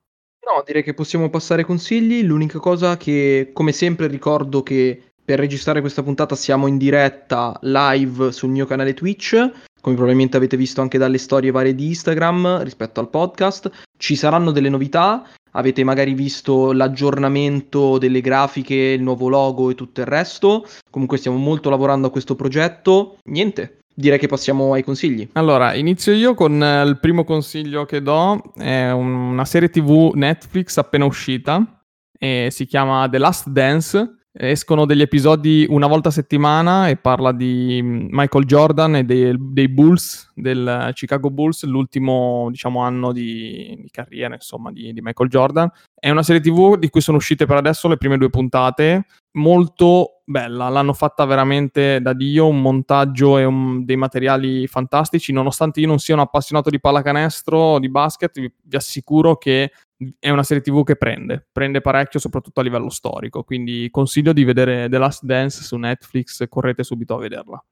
No, 0.63 0.69
direi 0.69 0.85
che 0.85 0.95
possiamo 0.95 1.29
passare 1.29 1.65
consigli. 1.65 2.23
L'unica 2.23 2.61
cosa 2.61 2.97
che, 2.97 3.51
come 3.53 3.73
sempre, 3.73 4.07
ricordo 4.07 4.63
che 4.63 5.11
per 5.25 5.41
registrare 5.41 5.81
questa 5.81 6.05
puntata 6.05 6.37
siamo 6.37 6.69
in 6.69 6.79
diretta 6.79 7.59
live 7.63 8.31
sul 8.31 8.51
mio 8.51 8.65
canale 8.65 8.95
Twitch, 8.95 9.33
come 9.81 9.97
probabilmente 9.97 10.37
avete 10.37 10.57
visto 10.57 10.81
anche 10.81 10.99
dalle 10.99 11.19
storie 11.19 11.51
varie 11.51 11.75
di 11.75 11.87
Instagram 11.87 12.63
rispetto 12.63 13.01
al 13.01 13.11
podcast. 13.11 13.71
Ci 13.99 14.15
saranno 14.15 14.53
delle 14.53 14.69
novità, 14.69 15.29
avete 15.51 15.83
magari 15.83 16.15
visto 16.15 16.71
l'aggiornamento 16.71 17.99
delle 17.99 18.21
grafiche, 18.21 18.75
il 18.75 19.03
nuovo 19.03 19.29
logo 19.29 19.69
e 19.69 19.75
tutto 19.75 20.01
il 20.01 20.07
resto. 20.07 20.65
Comunque 20.91 21.19
stiamo 21.19 21.39
molto 21.39 21.71
lavorando 21.71 22.07
a 22.07 22.11
questo 22.11 22.37
progetto. 22.37 23.19
Niente, 23.25 23.79
direi 23.95 24.19
che 24.19 24.27
passiamo 24.27 24.73
ai 24.73 24.83
consigli. 24.83 25.29
Allora, 25.33 25.75
inizio 25.75 26.13
io 26.13 26.35
con 26.35 26.63
eh, 26.63 26.83
il 26.85 26.99
primo 26.99 27.25
consiglio 27.25 27.85
che 27.85 28.03
do, 28.03 28.53
è 28.57 28.91
una 28.91 29.45
serie 29.45 29.71
TV 29.71 30.13
Netflix 30.15 30.77
appena 30.79 31.05
uscita, 31.05 31.83
si 32.19 32.67
chiama 32.67 33.09
The 33.09 33.19
Last 33.19 33.49
Dance 33.49 34.22
Escono 34.35 34.87
degli 34.87 35.03
episodi 35.03 35.67
una 35.69 35.87
volta 35.87 36.09
a 36.09 36.13
settimana 36.13 36.89
e 36.89 36.97
parla 36.97 37.33
di 37.33 37.81
mm, 37.83 38.07
Michael 38.09 38.47
Jordan 38.47 38.97
e 38.97 39.05
dei, 39.05 39.37
dei 39.39 39.69
Bulls, 39.69 40.33
del 40.35 40.91
Chicago 40.95 41.31
Bulls, 41.31 41.65
l'ultimo 41.65 42.49
diciamo, 42.49 42.81
anno 42.81 43.13
di, 43.13 43.79
di 43.79 43.91
carriera 43.91 44.33
insomma, 44.33 44.73
di, 44.73 44.95
di, 44.95 45.03
Michael 45.03 45.29
Jordan. 45.29 45.71
È 45.95 46.09
una 46.09 46.23
serie 46.23 46.41
TV 46.41 46.79
di 46.79 46.89
cui 46.89 47.03
sono 47.03 47.19
uscite 47.19 47.45
per 47.45 47.57
adesso 47.57 47.89
le 47.89 47.99
prime 47.99 48.17
due 48.17 48.31
puntate, 48.31 49.05
molto 49.33 50.23
bella, 50.25 50.71
l'hanno 50.71 50.95
fatta 50.95 51.27
veramente 51.27 52.01
da 52.01 52.15
Dio, 52.15 52.47
un 52.47 52.63
montaggio 52.63 53.37
e 53.37 53.45
un, 53.45 53.85
dei 53.85 53.97
materiali 53.97 54.67
fantastici, 54.67 55.33
nonostante 55.33 55.81
io 55.81 55.89
non 55.89 55.99
sia 55.99 56.15
un 56.15 56.21
appassionato 56.21 56.71
di 56.71 56.81
pallacanestro, 56.81 57.79
di 57.79 57.91
basket, 57.91 58.41
vi, 58.41 58.51
vi 58.63 58.77
assicuro 58.77 59.37
che 59.37 59.73
è 60.19 60.31
una 60.31 60.43
serie 60.43 60.63
TV 60.63 60.85
che 60.85 60.97
prende, 60.97 61.47
prende 61.51 61.81
parecchio 61.81 62.21
soprattutto 62.21 62.61
a 62.61 62.63
livello 62.63 62.91
storico, 62.91 63.43
quindi 63.43 63.89
consiglio 63.91 64.33
di 64.33 64.45
vedere 64.45 64.89
The 64.89 64.99
Last 64.99 65.25
Dance 65.25 65.63
su 65.63 65.77
Netflix, 65.77 66.47
correte 66.49 66.85
subito 66.85 67.15
a 67.15 67.19
vederla. 67.19 67.65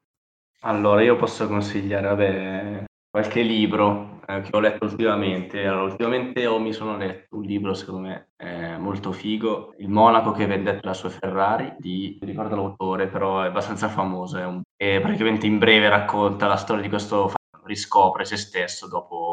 Allora, 0.63 1.03
io 1.03 1.17
posso 1.17 1.47
consigliare, 1.47 2.07
vabbè, 2.07 2.85
qualche 3.11 3.43
libro 3.43 4.21
eh, 4.27 4.41
che 4.43 4.51
ho 4.53 4.61
letto 4.61 4.85
ultimamente. 4.85 5.67
Allora, 5.67 5.85
ultimamente 5.85 6.47
ho, 6.47 6.59
mi 6.59 6.73
sono 6.73 6.97
letto 6.97 7.37
un 7.37 7.43
libro, 7.43 7.75
secondo 7.75 8.09
me, 8.09 8.29
eh, 8.37 8.77
molto 8.79 9.13
figo, 9.13 9.75
Il 9.79 9.89
monaco 9.89 10.33
che 10.33 10.47
vendette 10.47 10.87
la 10.87 10.95
sua 10.95 11.09
Ferrari, 11.09 11.75
di, 11.79 12.19
non 12.21 12.31
ricordo 12.31 12.57
l'autore, 12.57 13.09
però 13.09 13.43
è 13.43 13.47
abbastanza 13.47 13.89
famoso, 13.89 14.39
è 14.39 14.45
un, 14.45 14.61
e 14.77 15.01
praticamente 15.01 15.47
in 15.47 15.59
breve 15.59 15.89
racconta 15.89 16.47
la 16.47 16.57
storia 16.57 16.83
di 16.83 16.89
questo 16.89 17.33
riscopre 17.65 18.25
se 18.25 18.37
stesso 18.37 18.89
dopo, 18.89 19.30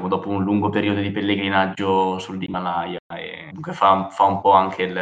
dopo 0.00 0.28
un 0.28 0.42
lungo 0.42 0.70
periodo 0.70 1.00
di 1.00 1.10
pellegrinaggio 1.10 2.18
sull'Himalaya 2.18 2.98
e 3.16 3.46
comunque 3.46 3.72
fa, 3.72 4.08
fa 4.10 4.24
un 4.24 4.40
po' 4.40 4.52
anche 4.52 4.82
il, 4.82 5.00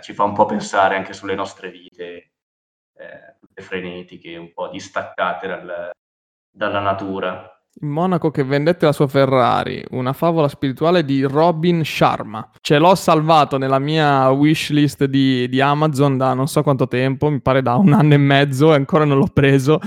ci 0.00 0.12
fa 0.12 0.24
un 0.24 0.32
po' 0.32 0.46
pensare 0.46 0.96
anche 0.96 1.12
sulle 1.12 1.34
nostre 1.34 1.70
vite, 1.70 2.32
eh, 2.98 3.36
tutte 3.38 3.62
frenetiche, 3.62 4.36
un 4.36 4.52
po' 4.52 4.68
distaccate 4.68 5.46
dal, 5.46 5.90
dalla 6.50 6.80
natura. 6.80 7.50
Il 7.78 7.88
monaco 7.88 8.30
che 8.30 8.42
vendette 8.42 8.86
la 8.86 8.92
sua 8.92 9.06
Ferrari, 9.06 9.84
una 9.90 10.14
favola 10.14 10.48
spirituale 10.48 11.04
di 11.04 11.22
Robin 11.22 11.84
Sharma. 11.84 12.50
Ce 12.60 12.78
l'ho 12.78 12.94
salvato 12.94 13.58
nella 13.58 13.78
mia 13.78 14.30
wishlist 14.30 15.04
di, 15.04 15.46
di 15.46 15.60
Amazon 15.60 16.16
da 16.16 16.32
non 16.32 16.48
so 16.48 16.62
quanto 16.62 16.88
tempo, 16.88 17.28
mi 17.28 17.40
pare 17.40 17.60
da 17.60 17.76
un 17.76 17.92
anno 17.92 18.14
e 18.14 18.18
mezzo 18.18 18.72
e 18.72 18.76
ancora 18.76 19.04
non 19.04 19.18
l'ho 19.18 19.28
preso 19.30 19.78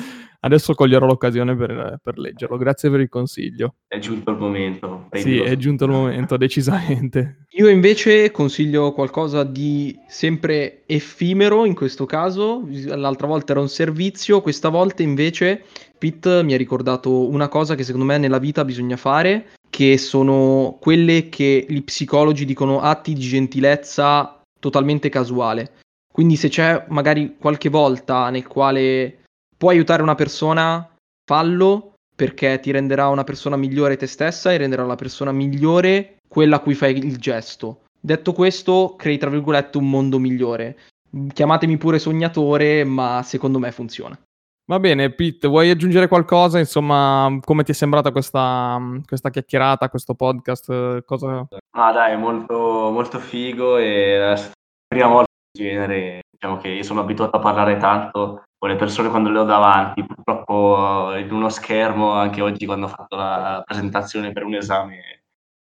Adesso 0.41 0.73
coglierò 0.73 1.05
l'occasione 1.05 1.55
per, 1.55 1.99
per, 2.01 2.17
leggerlo. 2.17 2.55
Grazie 2.55 2.89
per 2.89 3.01
il 3.01 3.09
consiglio. 3.09 3.75
È 3.87 3.97
giunto 3.99 4.31
il 4.31 4.37
momento. 4.37 5.07
Sì, 5.11 5.39
è 5.39 5.57
giunto 5.57 5.83
il 5.83 5.91
momento, 5.91 6.35
decisamente. 6.37 7.45
Io 7.51 7.67
invece 7.67 8.31
consiglio 8.31 8.93
qualcosa 8.93 9.43
di 9.43 9.97
sempre 10.07 10.83
effimero 10.85 11.65
in 11.65 11.75
questo 11.75 12.05
caso. 12.05 12.65
L'altra 12.85 13.27
volta 13.27 13.51
era 13.51 13.61
un 13.61 13.67
servizio, 13.67 14.41
questa 14.41 14.69
volta 14.69 15.03
invece 15.03 15.65
Pitt 15.97 16.41
mi 16.43 16.53
ha 16.53 16.57
ricordato 16.57 17.27
una 17.27 17.49
cosa 17.49 17.75
che 17.75 17.83
secondo 17.83 18.05
me 18.05 18.17
nella 18.17 18.39
vita 18.39 18.63
bisogna 18.63 18.95
fare, 18.95 19.49
che 19.69 19.97
sono 19.97 20.77
quelle 20.79 21.27
che 21.27 21.65
gli 21.67 21.83
psicologi 21.83 22.45
dicono 22.45 22.79
atti 22.79 23.11
di 23.13 23.19
gentilezza 23.19 24.41
totalmente 24.57 25.09
casuale. 25.09 25.73
Quindi 26.11 26.37
se 26.37 26.47
c'è 26.47 26.85
magari 26.89 27.35
qualche 27.37 27.69
volta 27.69 28.29
nel 28.29 28.47
quale 28.47 29.19
puoi 29.59 29.75
aiutare 29.75 30.01
una 30.01 30.15
persona, 30.15 30.95
fallo 31.29 31.95
perché 32.15 32.59
ti 32.59 32.71
renderà 32.71 33.09
una 33.09 33.23
persona 33.23 33.57
migliore 33.57 33.97
te 33.97 34.07
stessa 34.07 34.51
e 34.51 34.57
renderà 34.57 34.85
la 34.85 34.95
persona 34.95 35.31
migliore 35.31 36.17
quella 36.27 36.57
a 36.57 36.59
cui 36.59 36.75
fai 36.75 36.97
il 36.97 37.17
gesto. 37.17 37.81
Detto 37.99 38.31
questo, 38.31 38.95
crei 38.97 39.17
tra 39.17 39.29
virgolette 39.29 39.77
un 39.77 39.89
mondo 39.89 40.17
migliore. 40.17 40.77
Chiamatemi 41.33 41.77
pure 41.77 41.99
sognatore, 41.99 42.85
ma 42.85 43.21
secondo 43.23 43.59
me 43.59 43.71
funziona. 43.71 44.17
Va 44.69 44.79
bene, 44.79 45.09
Pete, 45.11 45.47
vuoi 45.47 45.69
aggiungere 45.69 46.07
qualcosa? 46.07 46.59
Insomma, 46.59 47.39
come 47.43 47.63
ti 47.63 47.71
è 47.71 47.73
sembrata 47.73 48.11
questa, 48.11 48.79
questa 49.05 49.29
chiacchierata, 49.29 49.89
questo 49.89 50.13
podcast? 50.13 51.03
Cosa... 51.03 51.47
Ah, 51.71 51.91
dai, 51.91 52.17
molto, 52.17 52.89
molto 52.91 53.19
figo 53.19 53.77
e 53.77 54.17
la 54.17 54.39
prima 54.87 55.07
volta 55.07 55.31
di 55.51 55.63
genere, 55.63 56.21
diciamo 56.39 56.57
che 56.57 56.69
io 56.69 56.83
sono 56.83 57.01
abituato 57.01 57.35
a 57.35 57.41
parlare 57.41 57.75
tanto 57.75 58.45
con 58.57 58.69
le 58.69 58.77
persone 58.77 59.09
quando 59.09 59.29
le 59.29 59.39
ho 59.39 59.43
davanti, 59.43 60.05
purtroppo 60.05 61.13
in 61.15 61.31
uno 61.31 61.49
schermo, 61.49 62.11
anche 62.11 62.41
oggi 62.41 62.65
quando 62.65 62.85
ho 62.85 62.89
fatto 62.89 63.15
la 63.17 63.61
presentazione 63.65 64.31
per 64.31 64.43
un 64.43 64.55
esame, 64.55 65.23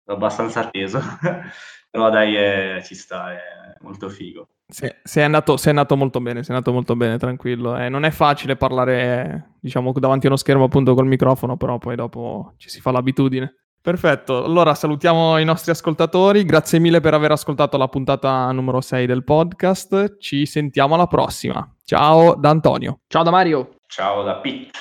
ero 0.06 0.16
abbastanza 0.16 0.62
atteso, 0.62 1.00
però 1.90 2.10
dai, 2.10 2.36
eh, 2.36 2.82
ci 2.84 2.96
sta, 2.96 3.32
è 3.32 3.40
molto 3.82 4.10
figo. 4.10 4.50
Sei, 4.68 5.24
andato, 5.24 5.56
andato 5.66 5.96
molto 5.98 6.22
bene, 6.22 6.44
sei 6.44 6.56
andato 6.56 6.74
molto 6.74 6.96
bene, 6.96 7.18
tranquillo. 7.18 7.78
Eh, 7.78 7.90
non 7.90 8.04
è 8.04 8.12
facile 8.12 8.56
parlare, 8.56 9.56
diciamo, 9.60 9.92
davanti 9.94 10.26
a 10.26 10.30
uno 10.30 10.38
schermo 10.38 10.66
appunto 10.66 10.94
col 10.94 11.08
microfono, 11.08 11.58
però 11.58 11.80
poi 11.80 11.96
dopo 11.96 12.54
ci 12.58 12.70
si 12.70 12.80
fa 12.80 12.92
l'abitudine. 12.92 13.56
Perfetto, 13.82 14.44
allora 14.44 14.74
salutiamo 14.74 15.38
i 15.38 15.46
nostri 15.46 15.72
ascoltatori, 15.72 16.44
grazie 16.44 16.80
mille 16.80 17.00
per 17.00 17.14
aver 17.14 17.32
ascoltato 17.32 17.78
la 17.78 17.88
puntata 17.88 18.52
numero 18.52 18.82
6 18.82 19.06
del 19.06 19.24
podcast, 19.24 20.18
ci 20.20 20.46
sentiamo 20.46 20.96
alla 20.96 21.08
prossima. 21.08 21.68
Ciao 21.86 22.36
da 22.36 22.50
Antonio. 22.50 23.00
Ciao 23.08 23.24
da 23.24 23.32
Mario. 23.32 23.76
Ciao 23.88 24.24
da 24.24 24.36
Pete. 24.36 24.72